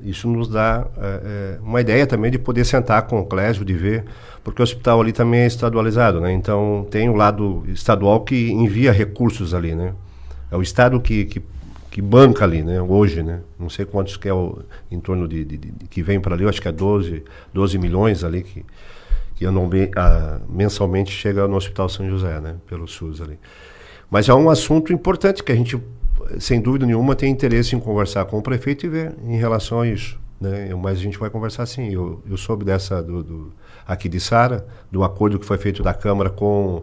isso 0.00 0.28
nos 0.28 0.48
dá 0.48 0.86
é, 0.96 1.20
é, 1.56 1.58
uma 1.62 1.80
ideia 1.80 2.06
também 2.06 2.30
de 2.30 2.38
poder 2.38 2.64
sentar 2.64 3.02
com 3.02 3.20
o 3.20 3.26
Clésio, 3.26 3.64
de 3.64 3.72
ver, 3.72 4.04
porque 4.44 4.60
o 4.60 4.64
hospital 4.64 5.00
ali 5.00 5.12
também 5.12 5.40
é 5.40 5.46
estadualizado, 5.46 6.20
né? 6.20 6.32
Então 6.32 6.86
tem 6.90 7.08
o 7.08 7.14
lado 7.14 7.64
estadual 7.68 8.20
que 8.20 8.50
envia 8.50 8.92
recursos 8.92 9.54
ali, 9.54 9.74
né? 9.74 9.94
É 10.50 10.56
o 10.56 10.62
estado 10.62 11.00
que, 11.00 11.24
que, 11.24 11.42
que 11.90 12.02
banca 12.02 12.44
ali, 12.44 12.62
né? 12.62 12.80
Hoje, 12.80 13.22
né? 13.22 13.40
Não 13.58 13.70
sei 13.70 13.84
quantos 13.84 14.16
que 14.16 14.28
é 14.28 14.34
o, 14.34 14.60
em 14.90 15.00
torno 15.00 15.26
de, 15.26 15.44
de, 15.44 15.56
de 15.56 15.86
que 15.88 16.02
vem 16.02 16.20
para 16.20 16.34
ali, 16.34 16.44
eu 16.44 16.48
acho 16.48 16.60
que 16.60 16.68
é 16.68 16.72
12, 16.72 17.24
12 17.54 17.78
milhões 17.78 18.22
ali 18.22 18.42
que, 18.42 18.64
que 19.34 19.46
anualmente, 19.46 19.98
a, 19.98 20.40
mensalmente 20.48 21.10
chega 21.10 21.48
no 21.48 21.56
Hospital 21.56 21.88
São 21.88 22.08
José, 22.08 22.38
né? 22.40 22.56
Pelo 22.66 22.86
SUS 22.86 23.22
ali. 23.22 23.38
Mas 24.10 24.28
é 24.28 24.34
um 24.34 24.48
assunto 24.50 24.92
importante 24.92 25.42
que 25.42 25.50
a 25.50 25.56
gente 25.56 25.76
sem 26.38 26.60
dúvida 26.60 26.86
nenhuma, 26.86 27.14
tem 27.14 27.30
interesse 27.30 27.74
em 27.74 27.80
conversar 27.80 28.24
com 28.24 28.38
o 28.38 28.42
prefeito 28.42 28.86
e 28.86 28.88
ver 28.88 29.14
em 29.24 29.36
relação 29.36 29.80
a 29.80 29.88
isso. 29.88 30.18
Né? 30.40 30.74
Mas 30.74 30.98
a 30.98 31.02
gente 31.02 31.18
vai 31.18 31.30
conversar 31.30 31.66
sim. 31.66 31.92
Eu, 31.92 32.22
eu 32.28 32.36
soube 32.36 32.64
dessa 32.64 33.02
do, 33.02 33.22
do 33.22 33.52
aqui 33.86 34.08
de 34.08 34.20
Sara, 34.20 34.66
do 34.90 35.04
acordo 35.04 35.38
que 35.38 35.46
foi 35.46 35.58
feito 35.58 35.82
da 35.82 35.94
Câmara 35.94 36.28
com, 36.28 36.82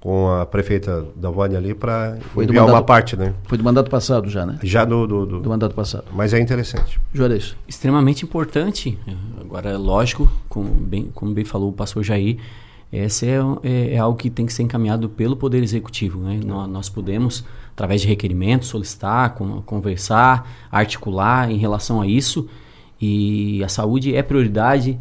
com 0.00 0.30
a 0.30 0.46
prefeita 0.46 1.04
da 1.16 1.30
Vânia 1.30 1.58
ali 1.58 1.74
para 1.74 2.16
enviar 2.36 2.62
mandato, 2.62 2.76
uma 2.76 2.82
parte, 2.82 3.16
né? 3.16 3.34
Foi 3.44 3.58
do 3.58 3.64
mandato 3.64 3.90
passado 3.90 4.30
já, 4.30 4.46
né? 4.46 4.58
Já 4.62 4.84
do, 4.84 5.06
do, 5.06 5.26
do, 5.26 5.40
do 5.40 5.48
mandato 5.50 5.74
passado. 5.74 6.04
Mas 6.12 6.32
é 6.32 6.40
interessante. 6.40 7.00
Juarez. 7.12 7.56
Extremamente 7.66 8.24
importante. 8.24 8.98
Agora, 9.40 9.76
lógico, 9.76 10.30
como 10.48 10.68
bem, 10.68 11.10
como 11.14 11.32
bem 11.32 11.44
falou 11.44 11.70
o 11.70 11.72
pastor 11.72 12.02
Jair, 12.02 12.38
esse 12.92 13.26
é, 13.26 13.40
é, 13.64 13.94
é, 13.94 13.98
algo 13.98 14.16
que 14.16 14.30
tem 14.30 14.46
que 14.46 14.52
ser 14.52 14.62
encaminhado 14.62 15.08
pelo 15.08 15.36
Poder 15.36 15.62
Executivo. 15.62 16.20
Né? 16.20 16.40
Nós, 16.44 16.68
nós 16.68 16.88
podemos 16.88 17.44
através 17.74 18.00
de 18.00 18.06
requerimentos, 18.06 18.68
solicitar, 18.68 19.34
conversar, 19.66 20.48
articular 20.70 21.50
em 21.50 21.56
relação 21.56 22.00
a 22.00 22.06
isso. 22.06 22.48
E 23.00 23.62
a 23.64 23.68
saúde 23.68 24.14
é 24.14 24.22
prioridade. 24.22 24.98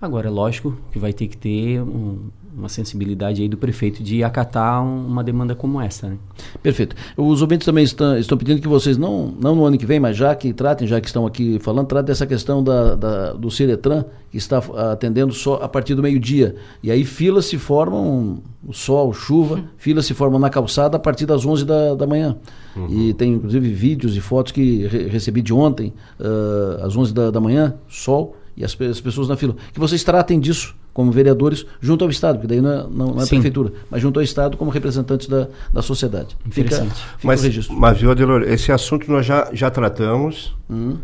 Agora, 0.00 0.28
é 0.28 0.30
lógico 0.30 0.78
que 0.92 0.98
vai 1.00 1.12
ter 1.12 1.26
que 1.26 1.36
ter 1.36 1.82
um, 1.82 2.30
uma 2.56 2.68
sensibilidade 2.68 3.40
aí 3.40 3.48
do 3.48 3.56
prefeito 3.56 4.02
de 4.02 4.22
acatar 4.22 4.82
um, 4.82 5.06
uma 5.06 5.24
demanda 5.24 5.54
como 5.54 5.80
essa. 5.80 6.08
Né? 6.08 6.18
Perfeito. 6.62 6.94
Os 7.16 7.40
ouvintes 7.40 7.64
também 7.64 7.84
estão, 7.84 8.16
estão 8.18 8.36
pedindo 8.36 8.60
que 8.60 8.68
vocês, 8.68 8.98
não, 8.98 9.32
não 9.40 9.54
no 9.54 9.64
ano 9.64 9.78
que 9.78 9.86
vem, 9.86 9.98
mas 9.98 10.16
já 10.16 10.34
que 10.34 10.52
tratem, 10.52 10.86
já 10.86 11.00
que 11.00 11.06
estão 11.06 11.26
aqui 11.26 11.58
falando, 11.60 11.86
tratem 11.86 12.06
dessa 12.06 12.26
questão 12.26 12.62
da, 12.62 12.94
da 12.94 13.32
do 13.32 13.50
Ciretran, 13.50 14.04
que 14.30 14.36
está 14.36 14.58
atendendo 14.92 15.32
só 15.32 15.54
a 15.62 15.68
partir 15.68 15.94
do 15.94 16.02
meio-dia. 16.02 16.54
E 16.82 16.90
aí 16.90 17.04
filas 17.04 17.46
se 17.46 17.56
formam, 17.56 18.42
o 18.66 18.72
sol, 18.72 19.12
chuva, 19.12 19.56
uhum. 19.56 19.64
filas 19.76 20.04
se 20.04 20.14
formam 20.14 20.38
na 20.38 20.50
calçada 20.50 20.96
a 20.96 21.00
partir 21.00 21.26
das 21.26 21.46
11 21.46 21.64
da, 21.64 21.94
da 21.94 22.06
manhã. 22.06 22.36
Uhum. 22.76 22.88
E 22.88 23.14
tem 23.14 23.32
inclusive 23.32 23.72
vídeos 23.72 24.16
e 24.16 24.20
fotos 24.20 24.52
que 24.52 24.86
re 24.86 25.08
recebi 25.08 25.40
de 25.40 25.52
ontem, 25.54 25.92
uh, 26.20 26.84
às 26.84 26.96
11 26.96 27.14
da, 27.14 27.30
da 27.30 27.40
manhã, 27.40 27.74
sol, 27.88 28.36
e 28.54 28.64
as, 28.64 28.78
as 28.80 29.00
pessoas 29.00 29.28
na 29.28 29.36
fila. 29.36 29.56
Que 29.72 29.80
vocês 29.80 30.04
tratem 30.04 30.38
disso 30.38 30.74
como 30.92 31.10
vereadores 31.10 31.64
junto 31.80 32.04
ao 32.04 32.10
Estado, 32.10 32.36
porque 32.36 32.48
daí 32.48 32.60
não 32.60 32.70
é, 32.70 32.76
não, 32.82 33.06
não 33.14 33.22
é 33.22 33.26
prefeitura, 33.26 33.72
mas 33.90 34.02
junto 34.02 34.18
ao 34.18 34.22
Estado 34.22 34.56
como 34.56 34.70
representantes 34.70 35.26
da, 35.26 35.48
da 35.72 35.82
sociedade. 35.82 36.36
Fica, 36.50 36.76
fica 36.76 36.94
mas, 37.22 37.40
o 37.40 37.44
registro. 37.44 37.76
Mas, 37.76 37.98
viu, 37.98 38.10
Adelor, 38.10 38.42
esse 38.42 38.70
assunto 38.70 39.10
nós 39.10 39.24
já, 39.24 39.48
já 39.52 39.70
tratamos. 39.70 40.54
Hum. 40.68 40.96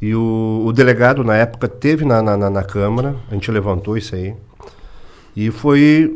E 0.00 0.14
o, 0.14 0.62
o 0.66 0.72
delegado, 0.72 1.24
na 1.24 1.36
época, 1.36 1.68
teve 1.68 2.04
na, 2.04 2.22
na, 2.22 2.50
na, 2.50 2.62
Câmara, 2.62 3.16
a 3.30 3.34
gente 3.34 3.50
levantou 3.50 3.96
isso 3.96 4.14
aí. 4.14 4.34
E 5.34 5.50
foi. 5.50 6.14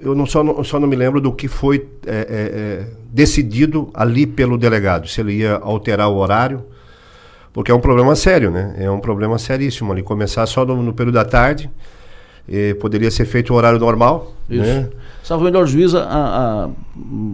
Eu 0.00 0.14
não 0.14 0.24
só, 0.24 0.44
não, 0.44 0.62
só 0.62 0.78
não 0.78 0.86
me 0.86 0.94
lembro 0.94 1.20
do 1.20 1.32
que 1.32 1.48
foi 1.48 1.88
é, 2.06 2.16
é, 2.16 2.16
é, 2.30 2.90
decidido 3.10 3.90
ali 3.92 4.24
pelo 4.24 4.56
delegado, 4.56 5.08
se 5.08 5.20
ele 5.20 5.32
ia 5.32 5.56
alterar 5.56 6.08
o 6.08 6.16
horário, 6.16 6.64
porque 7.52 7.72
é 7.72 7.74
um 7.74 7.80
problema 7.80 8.14
sério, 8.14 8.52
né? 8.52 8.76
É 8.78 8.88
um 8.88 9.00
problema 9.00 9.36
seríssimo 9.36 9.90
ali. 9.90 10.00
Começar 10.00 10.46
só 10.46 10.64
no, 10.64 10.80
no 10.80 10.92
período 10.92 11.16
da 11.16 11.24
tarde, 11.24 11.68
poderia 12.80 13.10
ser 13.10 13.24
feito 13.24 13.52
o 13.52 13.56
horário 13.56 13.78
normal. 13.78 14.34
Isso. 14.48 14.62
Né? 14.62 14.88
Salvo 15.22 15.44
melhor 15.44 15.66
juiz 15.66 15.94
a, 15.94 16.02
a, 16.02 16.70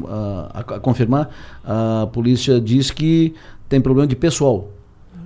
a, 0.09 0.61
a, 0.61 0.81
confirmar, 0.81 1.31
a 1.64 2.09
polícia 2.12 2.61
diz 2.61 2.90
que 2.90 3.35
tem 3.68 3.81
problema 3.81 4.07
de 4.07 4.16
pessoal. 4.16 4.70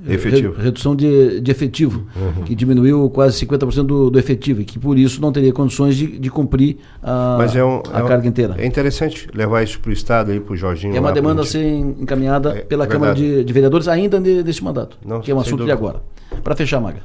Efetivo. 0.06 0.54
redução 0.60 0.94
de, 0.94 1.40
de 1.40 1.50
efetivo, 1.50 2.06
uhum. 2.16 2.44
que 2.44 2.54
diminuiu 2.54 3.10
quase 3.10 3.44
50% 3.44 3.84
do, 3.84 4.10
do 4.10 4.18
efetivo, 4.18 4.60
e 4.60 4.64
que 4.64 4.78
por 4.78 4.96
isso 4.96 5.20
não 5.20 5.32
teria 5.32 5.52
condições 5.52 5.96
de, 5.96 6.18
de 6.18 6.30
cumprir 6.30 6.78
a, 7.02 7.38
é 7.54 7.64
um, 7.64 7.82
a 7.92 7.98
é 7.98 8.06
carga 8.06 8.24
um, 8.24 8.28
inteira. 8.28 8.54
É 8.58 8.64
interessante 8.64 9.28
levar 9.34 9.62
isso 9.62 9.80
para 9.80 9.90
o 9.90 9.92
Estado, 9.92 10.40
para 10.40 10.52
o 10.52 10.56
Jorginho. 10.56 10.96
É 10.96 11.00
uma 11.00 11.12
demanda 11.12 11.42
a 11.42 11.44
ser 11.44 11.64
encaminhada 11.64 12.58
é, 12.58 12.60
pela 12.60 12.84
é 12.84 12.86
Câmara 12.86 13.14
de, 13.14 13.44
de, 13.44 13.52
Vereadores 13.52 13.88
ainda 13.88 14.20
nesse 14.20 14.62
mandato, 14.62 14.96
não, 15.04 15.20
que 15.20 15.30
é 15.30 15.34
um 15.34 15.40
assunto 15.40 15.64
de 15.64 15.72
agora. 15.72 16.00
Para 16.42 16.54
fechar, 16.54 16.80
Maga. 16.80 17.00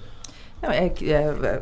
Não, 0.62 0.72
é, 0.72 0.86
é, 1.02 1.62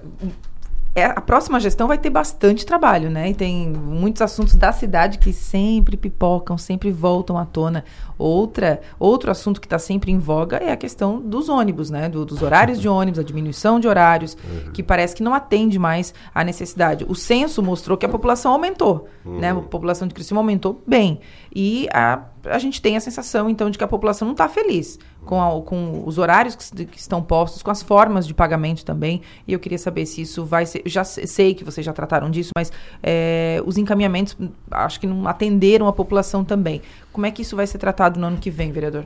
é 0.94 1.06
a 1.06 1.22
próxima 1.22 1.60
gestão 1.60 1.88
vai 1.88 1.98
ter 1.98 2.10
bastante 2.10 2.66
trabalho, 2.66 3.10
né? 3.10 3.30
E 3.30 3.34
tem 3.34 3.70
muitos 3.70 4.22
assuntos 4.22 4.56
da 4.56 4.74
cidade 4.74 5.20
que 5.20 5.32
sempre 5.32 5.96
pipocam, 5.96 6.58
sempre 6.58 6.92
voltam 6.92 7.38
à 7.38 7.46
tona. 7.46 7.86
Outra, 8.18 8.82
outro 9.00 9.32
assunto 9.32 9.62
que 9.62 9.68
está 9.68 9.80
sempre 9.80 10.12
em 10.12 10.18
voga 10.18 10.58
é 10.58 10.72
a 10.72 10.76
questão 10.76 11.22
dos 11.22 11.48
ônibus, 11.48 11.90
né? 11.90 12.10
Do, 12.10 12.26
dos 12.26 12.42
horários 12.42 12.80
de 12.80 12.90
ônibus, 12.90 13.20
a 13.20 13.24
diminuição 13.24 13.80
de 13.80 13.88
horários, 13.88 14.36
uhum. 14.44 14.74
que 14.74 14.84
parece 14.84 15.16
que 15.16 15.24
não 15.24 15.34
atende 15.34 15.80
mais 15.80 16.14
à 16.36 16.44
necessidade. 16.44 17.06
O 17.08 17.16
censo 17.16 17.64
mostrou 17.64 17.98
que 17.98 18.06
a 18.06 18.10
população 18.10 18.52
aumentou, 18.52 19.08
uhum. 19.26 19.40
né? 19.40 19.52
A 19.52 19.56
população 19.56 20.08
de 20.08 20.14
Criciúma 20.14 20.42
aumentou 20.42 20.84
bem. 20.86 21.22
E 21.56 21.88
a, 21.94 22.22
a 22.46 22.58
gente 22.58 22.82
tem 22.82 22.98
a 22.98 23.00
sensação, 23.00 23.50
então, 23.50 23.70
de 23.70 23.78
que 23.78 23.84
a 23.84 23.88
população 23.88 24.28
não 24.28 24.34
está 24.34 24.50
feliz 24.50 24.98
com, 25.26 25.42
a, 25.42 25.62
com 25.62 26.04
os 26.06 26.18
horários 26.18 26.56
que, 26.56 26.86
que, 26.86 26.98
estão 26.98 27.22
postos, 27.22 27.62
com 27.62 27.72
as 27.72 27.82
formas 27.82 28.26
de 28.26 28.34
pagamento 28.34 28.84
também. 28.84 29.22
E 29.48 29.54
eu 29.54 29.60
queria 29.60 29.78
saber 29.78 30.06
se 30.06 30.22
isso 30.22 30.44
vai 30.46 30.66
ser. 30.66 30.82
Já 30.86 31.04
sei 31.04 31.54
que 31.54 31.64
vocês 31.64 31.86
já 31.86 31.94
trataram 31.94 32.30
disso, 32.30 32.52
mas 32.56 32.72
é, 33.04 33.62
os 33.66 33.78
encaminhamentos 33.78 34.36
acho 34.72 35.00
que 35.00 35.08
não 35.08 35.28
atenderam 35.28 35.88
a 35.88 35.94
população 35.94 36.44
também. 36.44 36.82
Como 37.12 37.26
é 37.26 37.32
que 37.32 37.42
isso 37.42 37.56
vai 37.56 37.68
ser 37.68 37.78
tratado 37.78 38.20
no 38.20 38.28
ano 38.28 38.38
que 38.38 38.50
vem, 38.50 38.72
vereador? 38.72 39.06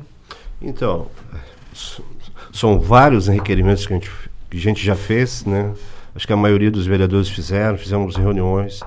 Então, 0.62 1.08
são 2.54 2.80
vários 2.80 3.28
requerimentos 3.28 3.86
que 3.86 3.94
a 3.94 3.98
gente, 3.98 4.12
que 4.50 4.58
a 4.58 4.62
gente 4.62 4.86
já 4.86 4.96
fez, 4.96 5.44
né? 5.46 5.74
Acho 6.16 6.26
que 6.26 6.32
a 6.32 6.38
maioria 6.38 6.72
dos 6.72 6.86
vereadores 6.86 7.28
fizeram, 7.28 7.78
fizemos 7.78 8.16
reuniões 8.16 8.80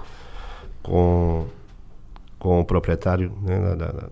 com, 0.83 1.47
com 2.39 2.61
o 2.61 2.65
proprietário 2.65 3.31
né, 3.43 3.61
da, 3.61 3.75
da, 3.75 4.09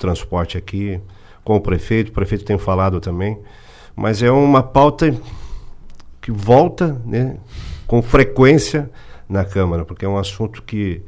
transporte 0.00 0.58
aqui 0.58 1.00
com 1.44 1.56
o 1.56 1.60
prefeito, 1.60 2.08
o 2.08 2.12
prefeito 2.12 2.44
tem 2.44 2.58
falado 2.58 3.00
também, 3.00 3.38
mas 3.94 4.22
é 4.22 4.30
uma 4.30 4.62
pauta 4.62 5.14
que 6.20 6.32
volta 6.32 7.00
né, 7.04 7.36
com 7.86 8.02
frequência 8.02 8.90
na 9.28 9.44
Câmara, 9.44 9.84
porque 9.84 10.04
é 10.04 10.08
um 10.08 10.18
assunto 10.18 10.62
que, 10.62 11.02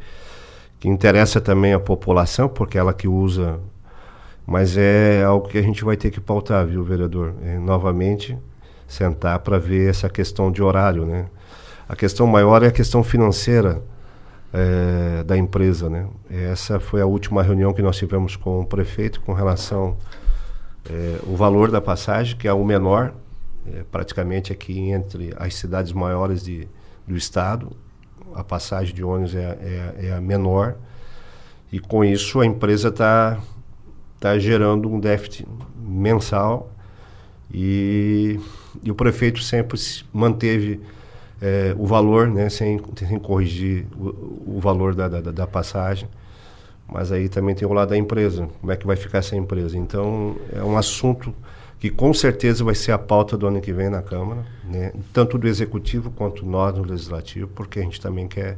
que 0.79 0.89
interessa 0.89 1.41
também 1.41 1.73
a 1.73 1.81
população, 1.81 2.49
porque 2.49 2.79
é 2.79 2.81
ela 2.81 2.93
que 2.93 3.09
usa, 3.09 3.61
mas 4.47 4.77
é 4.77 5.23
algo 5.23 5.49
que 5.49 5.59
a 5.59 5.63
gente 5.63 5.85
vai 5.85 5.97
ter 5.97 6.11
que 6.11 6.21
pautar, 6.21 6.67
viu, 6.67 6.85
vereador? 6.85 7.35
É, 7.43 7.59
novamente, 7.59 8.37
sentar 8.87 9.39
para 9.41 9.59
ver 9.59 9.91
essa 9.91 10.09
questão 10.09 10.51
de 10.51 10.63
horário, 10.63 11.05
né? 11.07 11.27
A 11.89 11.97
questão 11.97 12.27
maior 12.27 12.63
é 12.63 12.69
a 12.69 12.73
questão 12.73 13.03
financeira 13.03 13.83
é, 14.53 15.23
da 15.25 15.37
empresa, 15.37 15.89
né? 15.89 16.07
Essa 16.31 16.79
foi 16.79 17.01
a 17.01 17.07
última 17.07 17.43
reunião 17.43 17.73
que 17.73 17.83
nós 17.83 17.97
tivemos 17.97 18.37
com 18.37 18.61
o 18.61 18.67
prefeito 18.67 19.21
com 19.21 19.33
relação 19.33 19.97
é, 20.89 21.19
o 21.27 21.37
valor 21.37 21.71
da 21.71 21.81
passagem, 21.81 22.37
que 22.37 22.49
é 22.49 22.53
o 22.53 22.65
menor, 22.65 23.15
é, 23.67 23.85
praticamente 23.91 24.53
aqui 24.53 24.91
entre 24.91 25.33
as 25.37 25.55
cidades 25.55 25.93
maiores 25.93 26.43
de, 26.43 26.69
do 27.07 27.17
estado, 27.17 27.73
a 28.35 28.43
passagem 28.43 28.95
de 28.95 29.05
ônibus 29.05 29.35
é, 29.35 29.59
é, 29.61 30.07
é 30.09 30.13
a 30.13 30.21
menor, 30.21 30.77
e 31.71 31.79
com 31.79 32.05
isso 32.05 32.41
a 32.41 32.47
empresa 32.47 32.89
está 32.89 33.41
tá 34.19 34.39
gerando 34.39 34.89
um 34.89 35.01
déficit 35.01 35.47
mensal. 35.77 36.71
E, 37.55 38.41
e 38.83 38.91
o 38.91 38.95
prefeito 38.95 39.43
sempre 39.43 39.79
manteve 40.13 40.81
é, 41.43 41.75
o 41.77 41.85
valor, 41.85 42.29
né, 42.29 42.49
sem, 42.49 42.81
sem 42.97 43.19
corrigir 43.19 43.85
o, 43.97 44.57
o 44.57 44.61
valor 44.61 44.95
da, 44.95 45.09
da, 45.09 45.21
da 45.21 45.47
passagem. 45.47 46.09
Mas 46.87 47.11
aí 47.11 47.29
também 47.29 47.53
tem 47.53 47.67
o 47.67 47.73
lado 47.73 47.89
da 47.89 47.97
empresa. 47.97 48.49
Como 48.61 48.71
é 48.71 48.77
que 48.77 48.87
vai 48.87 48.95
ficar 48.95 49.19
essa 49.19 49.35
empresa? 49.35 49.77
Então, 49.77 50.37
é 50.53 50.63
um 50.63 50.77
assunto 50.77 51.35
que 51.81 51.91
com 51.91 52.15
certeza 52.15 52.63
vai 52.63 52.77
ser 52.77 52.93
a 52.93 52.99
pauta 52.99 53.37
do 53.37 53.45
ano 53.45 53.61
que 53.61 53.73
vem 53.73 53.91
na 53.91 54.03
Câmara, 54.03 54.47
né? 54.63 54.93
tanto 55.13 55.37
do 55.37 55.49
Executivo 55.49 56.13
quanto 56.13 56.47
nós 56.47 56.77
no 56.77 56.85
Legislativo, 56.85 57.49
porque 57.49 57.81
a 57.81 57.83
gente 57.83 58.01
também 58.01 58.29
quer, 58.29 58.57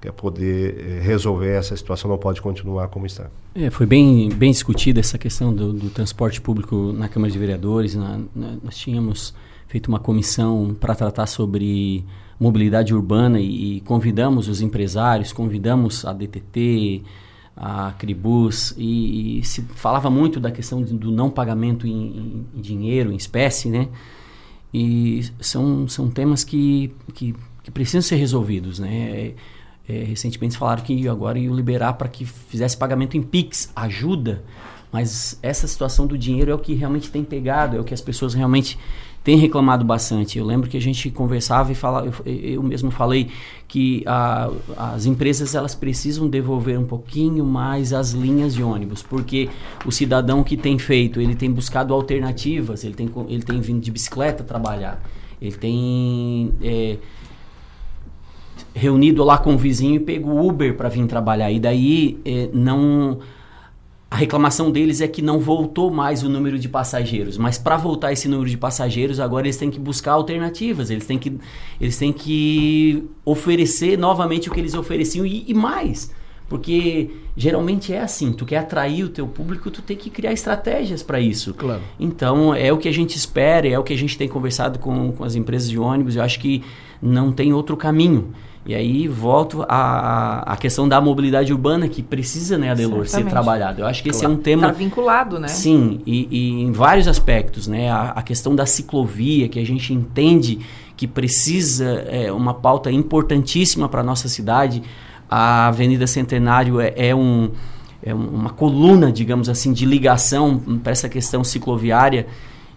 quer 0.00 0.12
poder 0.12 0.78
eh, 0.78 1.00
resolver 1.00 1.50
essa 1.50 1.76
situação, 1.76 2.10
não 2.10 2.18
pode 2.18 2.40
continuar 2.40 2.88
como 2.88 3.06
está. 3.06 3.30
É, 3.54 3.70
foi 3.70 3.86
bem, 3.86 4.28
bem 4.28 4.50
discutida 4.50 5.00
essa 5.00 5.18
questão 5.18 5.52
do, 5.52 5.72
do, 5.72 5.90
transporte 5.90 6.40
público 6.40 6.92
na 6.92 7.08
Câmara 7.08 7.32
de 7.32 7.38
Vereadores. 7.38 7.94
Na, 7.94 8.20
na, 8.34 8.56
nós 8.62 8.76
tínhamos 8.76 9.34
feito 9.66 9.88
uma 9.88 9.98
comissão 9.98 10.76
para 10.78 10.94
tratar 10.94 11.26
sobre 11.26 12.04
mobilidade 12.38 12.94
urbana 12.94 13.40
e, 13.40 13.76
e 13.76 13.80
convidamos 13.80 14.48
os 14.48 14.60
empresários, 14.60 15.32
convidamos 15.32 16.04
a 16.04 16.12
DTT, 16.12 17.02
a 17.56 17.92
Cribus, 17.98 18.72
e, 18.78 19.40
e, 19.40 19.44
se 19.44 19.62
falava 19.62 20.08
muito 20.08 20.38
da 20.38 20.52
questão 20.52 20.80
do 20.80 21.10
não 21.10 21.28
pagamento 21.28 21.86
em, 21.88 22.46
em, 22.54 22.60
dinheiro, 22.60 23.10
em 23.10 23.16
espécie, 23.16 23.68
né? 23.68 23.88
E 24.72 25.24
são, 25.40 25.88
são 25.88 26.08
temas 26.08 26.44
que, 26.44 26.94
que, 27.14 27.34
que 27.64 27.70
precisam 27.70 28.02
ser 28.02 28.16
resolvidos, 28.16 28.78
né? 28.78 29.10
É, 29.10 29.34
é, 29.88 30.04
recentemente 30.04 30.58
falaram 30.58 30.82
que 30.82 31.08
agora 31.08 31.38
iam 31.38 31.54
liberar 31.54 31.94
para 31.94 32.08
que 32.08 32.24
fizesse 32.24 32.76
pagamento 32.76 33.16
em 33.16 33.22
PIX, 33.22 33.72
ajuda, 33.74 34.44
mas 34.92 35.38
essa 35.42 35.66
situação 35.66 36.06
do 36.06 36.16
dinheiro 36.16 36.50
é 36.50 36.54
o 36.54 36.58
que 36.58 36.74
realmente 36.74 37.10
tem 37.10 37.24
pegado, 37.24 37.76
é 37.76 37.80
o 37.80 37.84
que 37.84 37.94
as 37.94 38.00
pessoas 38.00 38.34
realmente 38.34 38.78
tem 39.24 39.36
reclamado 39.36 39.84
bastante. 39.84 40.38
Eu 40.38 40.46
lembro 40.46 40.70
que 40.70 40.76
a 40.76 40.80
gente 40.80 41.10
conversava 41.10 41.70
e 41.72 41.74
falava, 41.74 42.06
eu, 42.06 42.38
eu 42.40 42.62
mesmo 42.62 42.90
falei 42.90 43.28
que 43.66 44.02
a, 44.06 44.50
as 44.76 45.04
empresas 45.04 45.54
elas 45.54 45.74
precisam 45.74 46.28
devolver 46.28 46.78
um 46.78 46.84
pouquinho 46.84 47.44
mais 47.44 47.92
as 47.92 48.12
linhas 48.12 48.54
de 48.54 48.62
ônibus, 48.62 49.02
porque 49.02 49.50
o 49.84 49.92
cidadão 49.92 50.42
que 50.42 50.56
tem 50.56 50.78
feito, 50.78 51.20
ele 51.20 51.34
tem 51.34 51.50
buscado 51.50 51.92
alternativas, 51.92 52.84
ele 52.84 52.94
tem, 52.94 53.10
ele 53.28 53.42
tem 53.42 53.60
vindo 53.60 53.80
de 53.80 53.90
bicicleta 53.90 54.42
trabalhar, 54.42 55.02
ele 55.42 55.56
tem 55.56 56.54
é, 56.62 56.96
reunido 58.74 59.24
lá 59.24 59.38
com 59.38 59.54
o 59.54 59.58
vizinho 59.58 59.96
e 59.96 60.00
pego 60.00 60.46
Uber 60.46 60.76
para 60.76 60.88
vir 60.88 61.06
trabalhar. 61.06 61.50
E 61.50 61.58
daí 61.58 62.18
é, 62.24 62.48
não 62.52 63.18
a 64.10 64.16
reclamação 64.16 64.70
deles 64.70 65.02
é 65.02 65.08
que 65.08 65.20
não 65.20 65.38
voltou 65.38 65.90
mais 65.90 66.22
o 66.22 66.30
número 66.30 66.58
de 66.58 66.66
passageiros, 66.66 67.36
mas 67.36 67.58
para 67.58 67.76
voltar 67.76 68.10
esse 68.10 68.26
número 68.26 68.48
de 68.48 68.56
passageiros, 68.56 69.20
agora 69.20 69.46
eles 69.46 69.58
têm 69.58 69.70
que 69.70 69.78
buscar 69.78 70.12
alternativas, 70.12 70.90
eles 70.90 71.06
têm 71.06 71.18
que, 71.18 71.38
eles 71.78 71.98
têm 71.98 72.10
que 72.10 73.04
oferecer 73.22 73.98
novamente 73.98 74.48
o 74.48 74.52
que 74.52 74.60
eles 74.60 74.74
ofereciam 74.74 75.26
e, 75.26 75.44
e 75.46 75.52
mais. 75.52 76.10
Porque 76.48 77.10
geralmente 77.36 77.92
é 77.92 78.00
assim, 78.00 78.32
tu 78.32 78.46
quer 78.46 78.58
atrair 78.58 79.04
o 79.04 79.08
teu 79.10 79.26
público, 79.26 79.70
tu 79.70 79.82
tem 79.82 79.96
que 79.96 80.08
criar 80.08 80.32
estratégias 80.32 81.02
para 81.02 81.20
isso. 81.20 81.52
Claro. 81.52 81.82
Então, 82.00 82.54
é 82.54 82.72
o 82.72 82.78
que 82.78 82.88
a 82.88 82.92
gente 82.92 83.16
espera, 83.16 83.68
é 83.68 83.78
o 83.78 83.82
que 83.82 83.92
a 83.92 83.98
gente 83.98 84.16
tem 84.16 84.26
conversado 84.26 84.78
com, 84.78 85.12
com 85.12 85.24
as 85.24 85.34
empresas 85.34 85.68
de 85.68 85.78
ônibus, 85.78 86.16
eu 86.16 86.22
acho 86.22 86.40
que 86.40 86.64
não 87.02 87.30
tem 87.30 87.52
outro 87.52 87.76
caminho. 87.76 88.32
E 88.68 88.74
aí 88.74 89.08
volto 89.08 89.64
à, 89.66 90.52
à 90.52 90.56
questão 90.56 90.86
da 90.86 91.00
mobilidade 91.00 91.52
urbana 91.52 91.88
que 91.88 92.02
precisa, 92.02 92.58
né, 92.58 92.70
Adelor, 92.70 93.06
ser 93.06 93.24
trabalhado. 93.24 93.80
Eu 93.80 93.86
acho 93.86 94.02
que 94.02 94.10
claro. 94.10 94.18
esse 94.18 94.26
é 94.26 94.28
um 94.28 94.36
tema... 94.36 94.66
Está 94.66 94.78
vinculado, 94.78 95.38
né? 95.38 95.48
Sim, 95.48 96.00
e, 96.04 96.28
e, 96.30 96.62
em 96.64 96.72
vários 96.72 97.08
aspectos, 97.08 97.66
né? 97.66 97.90
A, 97.90 98.10
a, 98.10 98.22
questão 98.22 98.54
da 98.54 98.66
ciclovia, 98.66 99.48
que 99.48 99.58
a 99.58 99.64
gente 99.64 99.94
entende 99.94 100.58
que 100.96 101.06
precisa, 101.06 102.04
é 102.08 102.30
uma 102.30 102.52
pauta 102.52 102.90
importantíssima 102.90 103.88
para 103.88 104.00
a 104.02 104.04
nossa 104.04 104.28
cidade. 104.28 104.82
A 105.28 105.68
Avenida 105.68 106.06
Centenário 106.06 106.80
é, 106.80 106.92
é 106.96 107.14
um 107.14 107.50
é 108.02 108.14
uma 108.14 108.50
coluna, 108.50 109.10
digamos 109.10 109.48
assim, 109.48 109.72
de 109.72 109.84
ligação 109.84 110.58
para 110.82 110.92
essa 110.92 111.08
questão 111.08 111.42
cicloviária 111.42 112.26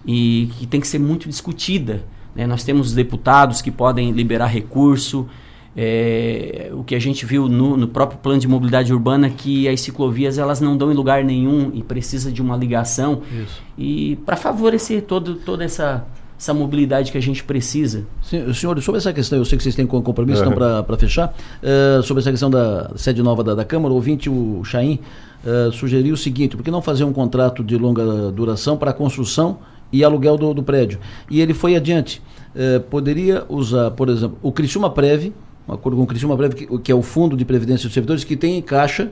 e 0.05 0.49
que 0.57 0.65
tem 0.65 0.81
que 0.81 0.87
ser 0.87 0.99
muito 0.99 1.29
discutida. 1.29 2.03
Né? 2.35 2.47
Nós 2.47 2.63
temos 2.63 2.93
deputados 2.93 3.61
que 3.61 3.71
podem 3.71 4.11
liberar 4.11 4.47
recurso, 4.47 5.27
É, 5.73 6.69
o 6.73 6.83
que 6.83 6.93
a 6.93 6.99
gente 6.99 7.25
viu 7.25 7.47
no, 7.47 7.77
no, 7.77 7.87
próprio 7.87 8.19
plano 8.19 8.41
de 8.41 8.45
mobilidade 8.45 8.91
urbana 8.91 9.29
que 9.29 9.69
as 9.69 9.79
ciclovias 9.79 10.37
elas 10.37 10.59
não 10.59 10.75
dão 10.75 10.91
em 10.91 10.93
lugar 10.93 11.23
nenhum 11.23 11.71
e 11.73 11.81
precisa 11.81 12.29
de 12.29 12.41
uma 12.41 12.57
ligação 12.57 13.21
Isso. 13.31 13.61
e 13.77 14.17
para 14.25 14.35
favorecer 14.35 15.03
todo, 15.03 15.35
toda 15.35 15.63
essa 15.63 16.05
essa 16.41 16.55
mobilidade 16.55 17.11
que 17.11 17.17
a 17.19 17.21
gente 17.21 17.43
precisa. 17.43 18.03
Sim, 18.23 18.51
senhor, 18.51 18.81
sobre 18.81 18.97
essa 18.97 19.13
questão, 19.13 19.37
eu 19.37 19.45
sei 19.45 19.59
que 19.59 19.63
vocês 19.63 19.75
têm 19.75 19.85
compromisso, 19.85 20.43
uhum. 20.43 20.51
então, 20.51 20.83
para 20.83 20.97
fechar, 20.97 21.35
uh, 21.61 22.01
sobre 22.01 22.21
essa 22.21 22.31
questão 22.31 22.49
da 22.49 22.89
sede 22.95 23.21
nova 23.21 23.43
da, 23.43 23.53
da 23.53 23.63
Câmara, 23.63 23.93
o 23.93 23.95
ouvinte, 23.95 24.27
o 24.27 24.63
Chaim, 24.63 24.99
uh, 25.45 25.71
sugeriu 25.71 26.15
o 26.15 26.17
seguinte, 26.17 26.57
por 26.57 26.63
que 26.63 26.71
não 26.71 26.81
fazer 26.81 27.03
um 27.03 27.13
contrato 27.13 27.63
de 27.63 27.77
longa 27.77 28.31
duração 28.31 28.75
para 28.75 28.89
a 28.89 28.93
construção 28.93 29.59
e 29.93 30.03
aluguel 30.03 30.35
do, 30.35 30.51
do 30.51 30.63
prédio? 30.63 30.97
E 31.29 31.39
ele 31.39 31.53
foi 31.53 31.75
adiante. 31.75 32.23
Uh, 32.55 32.79
poderia 32.89 33.45
usar, 33.47 33.91
por 33.91 34.09
exemplo, 34.09 34.35
o 34.41 34.51
Criciúma 34.51 34.89
Prev, 34.89 35.31
um 35.69 35.73
acordo 35.73 35.95
com 35.95 36.03
o 36.03 36.07
Criciúma 36.07 36.35
Prev, 36.35 36.55
que, 36.55 36.79
que 36.79 36.91
é 36.91 36.95
o 36.95 37.03
Fundo 37.03 37.37
de 37.37 37.45
Previdência 37.45 37.85
dos 37.85 37.93
Servidores, 37.93 38.23
que 38.23 38.35
tem 38.35 38.57
em 38.57 38.63
caixa, 38.63 39.11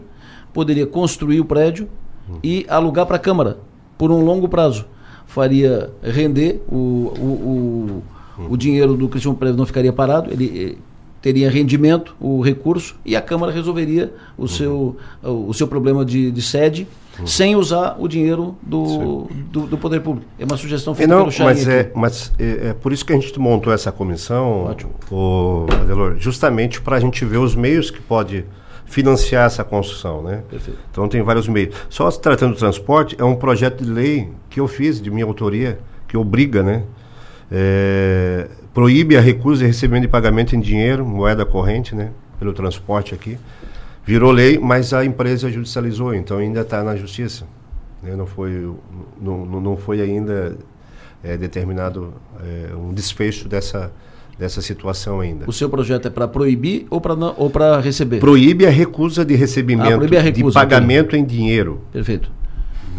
poderia 0.52 0.88
construir 0.88 1.39
o 1.39 1.46
prédio 1.46 1.88
uhum. 2.28 2.39
e 2.44 2.65
alugar 2.68 3.06
para 3.06 3.18
a 3.18 3.20
Câmara 3.20 3.60
por 4.00 4.10
um 4.10 4.26
longo 4.26 4.50
prazo 4.50 4.88
faria 5.30 5.92
render, 6.04 6.60
o, 6.68 6.76
o, 6.76 8.04
o, 8.39 8.52
o 8.54 8.58
dinheiro 8.58 8.96
do 8.96 9.08
Cristiano 9.08 9.38
Prévio 9.38 9.58
não 9.58 9.65
ficaria 9.65 9.94
parado, 9.94 10.32
ele 10.34 10.78
teria 11.22 11.52
rendimento, 11.52 12.15
o 12.20 12.42
recurso, 12.42 12.96
e 13.06 13.15
a 13.15 13.22
Câmara 13.22 13.52
resolveria 13.52 14.12
o, 14.38 14.42
uhum. 14.42 14.48
seu, 14.48 14.98
o, 15.22 15.54
seu 15.54 15.68
problema 15.68 16.04
de, 16.04 16.32
de 16.32 16.42
sede 16.42 16.88
uhum. 17.20 17.28
sem 17.28 17.56
usar 17.56 17.98
o 18.00 18.08
dinheiro 18.08 18.56
do, 18.62 19.28
do, 19.52 19.68
do, 19.68 19.78
Poder 19.78 20.00
Público. 20.00 20.26
É 20.39 20.46
uma 20.46 20.58
sugestão 20.58 20.96
feita 20.96 21.13
não, 21.13 21.22
pelo 21.22 21.32
Chain 21.32 21.46
mas, 21.46 21.68
é, 21.68 21.92
mas 21.94 22.32
é, 22.39 22.70
é, 22.70 22.74
por 22.74 22.92
isso 22.92 23.06
que 23.06 23.13
a 23.13 23.15
gente 23.15 23.38
montou 23.38 23.72
essa 23.72 23.92
comissão, 23.92 24.63
Ótimo. 24.63 24.94
O, 25.12 25.68
Adelor, 25.70 26.15
justamente 26.18 26.82
para 26.82 26.96
a 26.96 27.00
gente 27.00 27.24
ver 27.24 27.38
os 27.38 27.54
meios 27.54 27.92
que 27.92 28.02
pode 28.02 28.46
financiar 28.89 29.45
essa 29.45 29.63
construção, 29.63 30.23
né? 30.23 30.43
Perfeito. 30.49 30.80
Então 30.91 31.08
tem 31.08 31.21
vários 31.21 31.47
meios. 31.47 31.75
Só 31.89 32.10
se 32.10 32.19
tratando 32.19 32.54
do 32.54 32.60
transporte, 32.60 33.15
é 33.19 33.23
um 33.23 33.36
projeto 33.36 33.84
de 33.84 33.89
lei 33.89 34.30
que 34.49 34.60
eu 34.60 34.67
fiz 34.67 34.99
de 34.99 35.12
minha 35.12 35.25
autoria, 35.25 35.80
que 36.08 36.17
obriga, 36.17 36.63
né? 36.63 36.84
É, 37.52 38.47
proíbe 38.73 39.15
a 39.15 39.21
recusa 39.21 39.62
de 39.62 39.67
recebimento 39.67 40.02
de 40.02 40.08
pagamento 40.08 40.56
em 40.56 40.60
dinheiro, 40.60 41.06
moeda 41.06 41.45
corrente, 41.45 41.95
né? 41.95 42.10
Pelo 42.39 42.52
transporte 42.52 43.13
aqui. 43.13 43.38
Virou 44.04 44.32
lei, 44.32 44.58
mas 44.58 44.91
a 44.91 45.06
empresa 45.06 45.52
judicializou, 45.52 46.15
então 46.15 46.39
ainda 46.39 46.62
está 46.62 46.84
na 46.84 46.95
justiça. 46.95 47.45
Né? 48.02 48.15
Não, 48.15 48.25
foi, 48.25 48.73
não, 49.21 49.45
não 49.45 49.78
foi 49.78 50.02
ainda 50.02 50.58
é, 51.23 51.38
determinado 51.38 52.13
é, 52.41 52.75
um 52.75 52.91
desfecho 52.91 53.47
dessa 53.47 53.91
dessa 54.39 54.62
situação 54.62 55.19
ainda. 55.19 55.43
O 55.45 55.52
seu 55.52 55.69
projeto 55.69 56.08
é 56.08 56.10
para 56.10 56.25
proibir 56.25 56.88
ou 56.89 57.02
para 57.02 57.13
ou 57.13 57.49
para 57.49 57.82
receber? 57.82 58.19
Proíbe 58.19 58.65
a 58.65 58.69
recusa 58.69 59.25
de 59.25 59.36
recebimento 59.36 59.89
ah, 59.93 60.21
recusa, 60.21 60.32
de 60.32 60.54
pagamento 60.54 61.15
em 61.15 61.25
dinheiro. 61.25 61.82
Perfeito. 61.91 62.32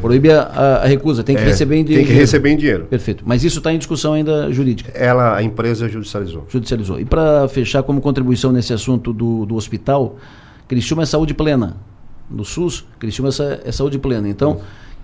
Proíbe 0.02 0.30
a, 0.30 0.42
a, 0.82 0.86
recusa, 0.86 1.22
tem 1.22 1.36
que 1.36 1.42
é, 1.42 1.46
receber 1.46 1.76
em 1.76 1.84
dinheiro. 1.84 2.06
Tem 2.06 2.14
que 2.14 2.20
receber 2.20 2.50
em 2.50 2.56
dinheiro. 2.56 2.84
Perfeito. 2.86 3.22
Mas 3.26 3.42
isso 3.42 3.58
está 3.58 3.72
em 3.72 3.78
discussão 3.78 4.12
ainda 4.12 4.50
jurídica. 4.52 4.92
Ela, 4.94 5.36
a 5.36 5.42
empresa 5.42 5.88
judicializou. 5.88 6.46
Judicializou. 6.48 7.00
E 7.00 7.04
para 7.04 7.48
fechar 7.48 7.82
como 7.82 8.00
contribuição 8.00 8.52
nesse 8.52 8.72
assunto 8.72 9.12
do, 9.12 9.44
do 9.44 9.56
hospital, 9.56 10.16
Criciúma 10.68 11.02
é 11.02 11.06
saúde 11.06 11.34
plena. 11.34 11.76
No 12.30 12.44
SUS, 12.44 12.86
Criciúma 12.98 13.30
é, 13.40 13.68
é 13.68 13.72
saúde 13.72 13.98
plena. 13.98 14.28
Então, 14.28 14.60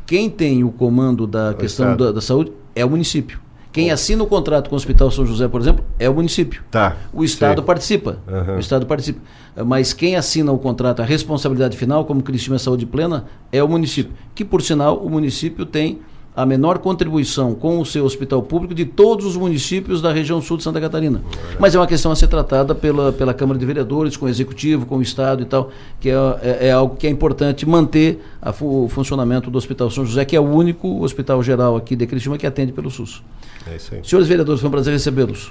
quem 0.06 0.30
tem 0.30 0.64
o 0.64 0.70
comando 0.70 1.26
da 1.26 1.50
o 1.50 1.54
questão 1.54 1.96
da, 1.96 2.12
da 2.12 2.20
saúde 2.20 2.52
é 2.74 2.84
o 2.84 2.88
município. 2.88 3.38
Quem 3.76 3.90
assina 3.90 4.22
o 4.22 4.26
contrato 4.26 4.70
com 4.70 4.74
o 4.74 4.78
Hospital 4.78 5.10
São 5.10 5.26
José, 5.26 5.46
por 5.48 5.60
exemplo, 5.60 5.84
é 5.98 6.08
o 6.08 6.14
município. 6.14 6.62
Tá. 6.70 6.96
O 7.12 7.22
Estado 7.22 7.58
Sei. 7.58 7.66
participa. 7.66 8.18
Uhum. 8.26 8.56
O 8.56 8.58
Estado 8.58 8.86
participa. 8.86 9.20
Mas 9.66 9.92
quem 9.92 10.16
assina 10.16 10.50
o 10.50 10.58
contrato, 10.58 11.02
a 11.02 11.04
responsabilidade 11.04 11.76
final, 11.76 12.06
como 12.06 12.22
Cristina 12.22 12.58
Saúde 12.58 12.86
Plena, 12.86 13.26
é 13.52 13.62
o 13.62 13.68
município. 13.68 14.14
Que, 14.34 14.46
por 14.46 14.62
sinal, 14.62 14.96
o 14.96 15.10
município 15.10 15.66
tem 15.66 16.00
a 16.36 16.44
menor 16.44 16.78
contribuição 16.78 17.54
com 17.54 17.80
o 17.80 17.86
seu 17.86 18.04
hospital 18.04 18.42
público 18.42 18.74
de 18.74 18.84
todos 18.84 19.24
os 19.24 19.36
municípios 19.36 20.02
da 20.02 20.12
região 20.12 20.42
sul 20.42 20.58
de 20.58 20.62
Santa 20.62 20.78
Catarina. 20.78 21.22
Mas 21.58 21.74
é 21.74 21.78
uma 21.78 21.86
questão 21.86 22.12
a 22.12 22.16
ser 22.16 22.26
tratada 22.26 22.74
pela, 22.74 23.10
pela 23.10 23.32
Câmara 23.32 23.58
de 23.58 23.64
Vereadores, 23.64 24.18
com 24.18 24.26
o 24.26 24.28
Executivo, 24.28 24.84
com 24.84 24.98
o 24.98 25.02
Estado 25.02 25.42
e 25.42 25.46
tal, 25.46 25.70
que 25.98 26.10
é, 26.10 26.14
é, 26.42 26.66
é 26.68 26.72
algo 26.72 26.94
que 26.96 27.06
é 27.06 27.10
importante 27.10 27.66
manter 27.66 28.22
a, 28.42 28.54
o 28.60 28.86
funcionamento 28.90 29.50
do 29.50 29.56
Hospital 29.56 29.90
São 29.90 30.04
José, 30.04 30.26
que 30.26 30.36
é 30.36 30.40
o 30.40 30.44
único 30.44 31.02
hospital 31.02 31.42
geral 31.42 31.74
aqui 31.74 31.96
de 31.96 32.06
Cristina 32.06 32.36
que 32.36 32.46
atende 32.46 32.70
pelo 32.70 32.90
SUS. 32.90 33.22
É 33.66 33.76
isso 33.76 33.94
aí. 33.94 34.00
Senhores 34.04 34.28
vereadores, 34.28 34.60
foi 34.60 34.68
um 34.68 34.72
prazer 34.72 34.92
recebê-los. 34.92 35.50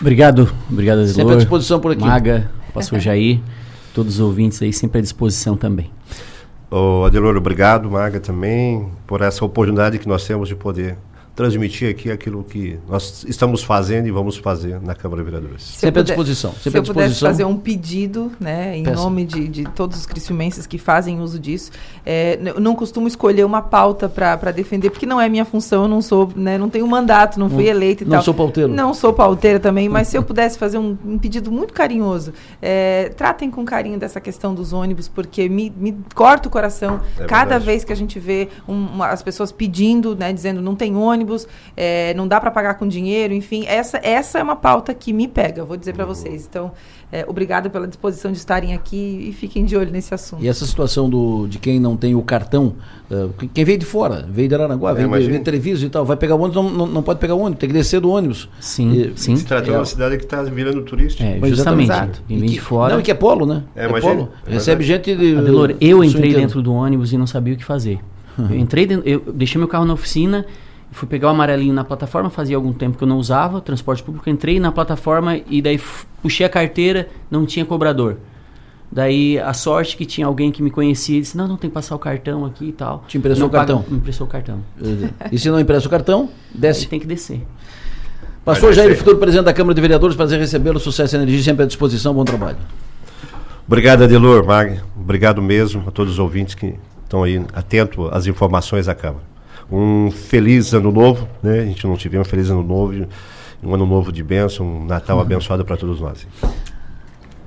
Obrigado, 0.00 0.50
obrigado, 0.70 1.00
Adelor. 1.00 1.14
Sempre 1.14 1.34
à 1.34 1.36
disposição 1.36 1.78
por 1.78 1.92
aqui. 1.92 2.00
Maga, 2.00 2.50
pastor 2.72 3.00
Jair, 3.00 3.40
todos 3.94 4.14
os 4.14 4.20
ouvintes 4.20 4.62
aí 4.62 4.72
sempre 4.72 4.98
à 4.98 5.02
disposição 5.02 5.56
também. 5.56 5.90
Ô, 6.68 7.04
Adelor, 7.04 7.36
obrigado, 7.36 7.88
Maga, 7.88 8.18
também, 8.18 8.90
por 9.06 9.22
essa 9.22 9.44
oportunidade 9.44 10.00
que 10.00 10.08
nós 10.08 10.26
temos 10.26 10.48
de 10.48 10.56
poder 10.56 10.96
transmitir 11.36 11.90
aqui 11.90 12.10
aquilo 12.10 12.42
que 12.42 12.78
nós 12.88 13.22
estamos 13.28 13.62
fazendo 13.62 14.08
e 14.08 14.10
vamos 14.10 14.38
fazer 14.38 14.80
na 14.80 14.94
Câmara 14.94 15.22
de 15.22 15.30
Vereadores. 15.30 15.62
Sempre 15.62 16.00
à 16.00 16.02
disposição. 16.02 16.52
Sempre 16.52 16.70
se 16.70 16.76
eu 16.78 16.82
pudesse 16.94 17.20
fazer 17.20 17.44
um 17.44 17.58
pedido, 17.58 18.32
né, 18.40 18.78
em 18.78 18.82
Peça. 18.82 18.96
nome 18.96 19.26
de, 19.26 19.46
de 19.46 19.64
todos 19.64 19.98
os 19.98 20.06
cristiumenses 20.06 20.66
que 20.66 20.78
fazem 20.78 21.20
uso 21.20 21.38
disso, 21.38 21.70
é, 22.06 22.40
eu 22.42 22.58
não 22.58 22.74
costumo 22.74 23.06
escolher 23.06 23.44
uma 23.44 23.60
pauta 23.60 24.08
para 24.08 24.50
defender, 24.50 24.88
porque 24.88 25.04
não 25.04 25.20
é 25.20 25.28
minha 25.28 25.44
função, 25.44 25.82
eu 25.82 25.88
não 25.88 26.00
sou, 26.00 26.32
né, 26.34 26.56
não 26.56 26.70
tenho 26.70 26.86
mandato, 26.88 27.38
não 27.38 27.50
fui 27.50 27.68
eleito 27.68 28.02
e 28.02 28.06
não 28.06 28.12
tal. 28.12 28.18
Não 28.18 28.24
sou 28.24 28.34
pauteiro. 28.34 28.72
Não 28.72 28.94
sou 28.94 29.12
pauteira 29.12 29.60
também, 29.60 29.90
mas 29.90 30.08
se 30.08 30.16
eu 30.16 30.22
pudesse 30.22 30.58
fazer 30.58 30.78
um, 30.78 30.96
um 31.04 31.18
pedido 31.18 31.52
muito 31.52 31.74
carinhoso, 31.74 32.32
é, 32.62 33.12
tratem 33.14 33.50
com 33.50 33.62
carinho 33.62 33.98
dessa 33.98 34.22
questão 34.22 34.54
dos 34.54 34.72
ônibus, 34.72 35.06
porque 35.06 35.50
me, 35.50 35.70
me 35.76 35.98
corta 36.14 36.48
o 36.48 36.50
coração 36.50 36.98
é 37.18 37.26
cada 37.26 37.44
verdade. 37.50 37.64
vez 37.66 37.84
que 37.84 37.92
a 37.92 37.96
gente 37.96 38.18
vê 38.18 38.48
um, 38.66 38.86
uma, 38.86 39.08
as 39.08 39.22
pessoas 39.22 39.52
pedindo, 39.52 40.16
né, 40.16 40.32
dizendo 40.32 40.62
não 40.62 40.74
tem 40.74 40.96
ônibus, 40.96 41.25
ônibus, 41.26 41.48
é, 41.76 42.14
não 42.14 42.28
dá 42.28 42.40
para 42.40 42.50
pagar 42.50 42.74
com 42.74 42.86
dinheiro, 42.86 43.34
enfim, 43.34 43.64
essa, 43.66 43.98
essa 44.02 44.38
é 44.38 44.42
uma 44.42 44.56
pauta 44.56 44.94
que 44.94 45.12
me 45.12 45.26
pega, 45.26 45.64
vou 45.64 45.76
dizer 45.76 45.92
para 45.92 46.06
uhum. 46.06 46.14
vocês. 46.14 46.46
Então, 46.48 46.72
é, 47.10 47.24
obrigada 47.28 47.68
pela 47.68 47.86
disposição 47.86 48.32
de 48.32 48.38
estarem 48.38 48.74
aqui 48.74 49.28
e 49.28 49.32
fiquem 49.32 49.64
de 49.64 49.76
olho 49.76 49.90
nesse 49.90 50.14
assunto. 50.14 50.42
E 50.42 50.48
essa 50.48 50.64
situação 50.64 51.08
do, 51.08 51.46
de 51.46 51.58
quem 51.58 51.78
não 51.78 51.96
tem 51.96 52.14
o 52.14 52.22
cartão, 52.22 52.74
uh, 53.10 53.32
quem 53.52 53.64
veio 53.64 53.78
de 53.78 53.86
fora, 53.86 54.26
veio 54.28 54.48
de 54.48 54.54
Aranaguá, 54.54 54.90
é, 54.92 54.94
veio, 54.94 55.30
de, 55.30 55.38
Treviso 55.40 55.86
e 55.86 55.88
tal, 55.88 56.04
vai 56.04 56.16
pegar 56.16 56.34
o 56.34 56.40
ônibus, 56.40 56.56
não, 56.56 56.70
não, 56.70 56.86
não, 56.86 57.02
pode 57.02 57.20
pegar 57.20 57.34
o 57.34 57.40
ônibus, 57.40 57.60
tem 57.60 57.68
que 57.68 57.74
descer 57.74 58.00
do 58.00 58.10
ônibus. 58.10 58.48
Sim, 58.60 58.92
e, 58.92 59.12
sim. 59.16 59.36
Se 59.36 59.44
trata 59.44 59.66
de 59.66 59.70
uma 59.70 59.82
é. 59.82 59.84
cidade 59.84 60.16
que 60.16 60.24
está 60.24 60.42
virando 60.42 60.82
turística. 60.82 61.22
É, 61.22 61.38
justamente. 61.48 61.92
Quem 62.26 62.38
vem 62.38 62.50
de 62.50 62.60
fora. 62.60 62.94
Não, 62.94 63.00
e 63.00 63.02
que 63.02 63.10
é 63.10 63.14
polo, 63.14 63.46
né? 63.46 63.62
É, 63.76 63.84
é 63.84 64.00
polo. 64.00 64.30
Recebe 64.46 64.82
gente 64.84 65.14
de. 65.14 65.36
Adelor, 65.36 65.76
eu 65.80 66.02
entrei 66.02 66.34
dentro 66.34 66.60
do 66.60 66.72
ônibus 66.72 67.12
e 67.12 67.18
não 67.18 67.26
sabia 67.26 67.54
o 67.54 67.56
que 67.56 67.64
fazer. 67.64 68.00
Uhum. 68.36 68.48
Eu 68.50 68.58
entrei, 68.58 68.86
dentro, 68.86 69.08
eu 69.08 69.22
deixei 69.32 69.58
meu 69.58 69.68
carro 69.68 69.84
na 69.84 69.94
oficina 69.94 70.44
fui 70.92 71.08
pegar 71.08 71.28
o 71.28 71.30
amarelinho 71.30 71.74
na 71.74 71.84
plataforma, 71.84 72.30
fazia 72.30 72.56
algum 72.56 72.72
tempo 72.72 72.96
que 72.96 73.04
eu 73.04 73.08
não 73.08 73.18
usava 73.18 73.60
transporte 73.60 74.02
público, 74.02 74.28
entrei 74.30 74.58
na 74.58 74.72
plataforma 74.72 75.38
e 75.48 75.60
daí 75.60 75.80
puxei 76.22 76.46
a 76.46 76.48
carteira, 76.48 77.08
não 77.30 77.44
tinha 77.44 77.64
cobrador. 77.64 78.16
Daí 78.90 79.38
a 79.38 79.52
sorte 79.52 79.96
que 79.96 80.06
tinha 80.06 80.26
alguém 80.26 80.52
que 80.52 80.62
me 80.62 80.70
conhecia 80.70 81.18
e 81.18 81.20
disse: 81.20 81.36
Não, 81.36 81.48
não 81.48 81.56
tem 81.56 81.68
que 81.68 81.74
passar 81.74 81.96
o 81.96 81.98
cartão 81.98 82.44
aqui 82.44 82.66
e 82.66 82.72
tal. 82.72 83.04
Te 83.08 83.18
emprestou 83.18 83.48
o 83.48 83.50
cartão? 83.50 83.84
Me 83.88 83.96
emprestou 83.96 84.26
o 84.26 84.30
cartão. 84.30 84.60
e 85.32 85.38
se 85.38 85.50
não 85.50 85.58
empresta 85.58 85.88
o 85.88 85.90
cartão, 85.90 86.30
desce. 86.54 86.82
Aí 86.82 86.86
tem 86.86 87.00
que 87.00 87.06
descer. 87.06 87.44
Pastor 88.44 88.72
Jair, 88.72 88.96
futuro 88.96 89.18
presidente 89.18 89.46
da 89.46 89.52
Câmara 89.52 89.74
de 89.74 89.80
Vereadores, 89.80 90.14
prazer 90.16 90.38
recebê-lo. 90.38 90.78
Sucesso 90.78 91.16
e 91.16 91.18
energia 91.18 91.42
sempre 91.42 91.64
à 91.64 91.66
disposição. 91.66 92.14
Bom 92.14 92.24
trabalho. 92.24 92.58
Obrigado, 93.66 94.04
Adelor, 94.04 94.46
Mag. 94.46 94.80
Obrigado 94.96 95.42
mesmo 95.42 95.82
a 95.88 95.90
todos 95.90 96.12
os 96.12 96.18
ouvintes 96.20 96.54
que 96.54 96.76
estão 97.02 97.24
aí 97.24 97.44
atentos 97.52 98.08
às 98.12 98.28
informações 98.28 98.86
da 98.86 98.94
Câmara 98.94 99.35
um 99.70 100.10
feliz 100.10 100.72
ano 100.72 100.92
novo, 100.92 101.28
né? 101.42 101.60
A 101.60 101.64
gente 101.64 101.86
não 101.86 101.96
tivemos 101.96 102.26
um 102.26 102.30
feliz 102.30 102.50
ano 102.50 102.62
novo, 102.62 103.06
um 103.62 103.74
ano 103.74 103.86
novo 103.86 104.12
de 104.12 104.22
bênção, 104.22 104.66
um 104.66 104.84
Natal 104.84 105.16
uhum. 105.16 105.22
abençoado 105.22 105.64
para 105.64 105.76
todos 105.76 106.00
nós. 106.00 106.26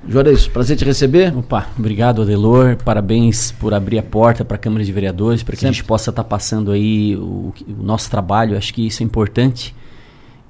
Juarez, 0.08 0.48
prazer 0.48 0.76
te 0.76 0.84
receber. 0.84 1.36
Opa, 1.36 1.66
obrigado, 1.78 2.22
Adelor. 2.22 2.76
Parabéns 2.76 3.52
por 3.52 3.74
abrir 3.74 3.98
a 3.98 4.02
porta 4.02 4.44
para 4.44 4.56
a 4.56 4.58
Câmara 4.58 4.82
de 4.82 4.90
Vereadores, 4.92 5.42
para 5.42 5.52
que 5.52 5.60
Sempre. 5.60 5.68
a 5.68 5.72
gente 5.72 5.84
possa 5.84 6.10
estar 6.10 6.22
tá 6.22 6.28
passando 6.28 6.72
aí 6.72 7.16
o, 7.16 7.52
o, 7.68 7.82
nosso 7.82 8.10
trabalho. 8.10 8.56
Acho 8.56 8.72
que 8.72 8.86
isso 8.86 9.02
é 9.02 9.06
importante. 9.06 9.74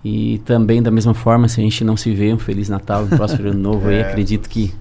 E 0.04 0.38
também, 0.44 0.80
da 0.82 0.90
mesma 0.90 1.14
forma, 1.14 1.48
se 1.48 1.60
a 1.60 1.64
gente 1.64 1.82
não 1.84 1.96
se 1.96 2.14
vê, 2.14 2.32
um 2.32 2.38
Feliz 2.38 2.68
Natal, 2.68 3.02
um 3.02 3.08
próximo 3.08 3.48
ano 3.48 3.58
novo 3.58 3.90
é. 3.90 3.96
aí, 3.96 4.02
acredito 4.02 4.48
que 4.48 4.72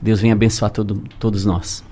Deus 0.00 0.20
venha 0.20 0.34
abençoar 0.34 0.70
todo, 0.70 1.02
todos 1.18 1.44
nós. 1.44 1.82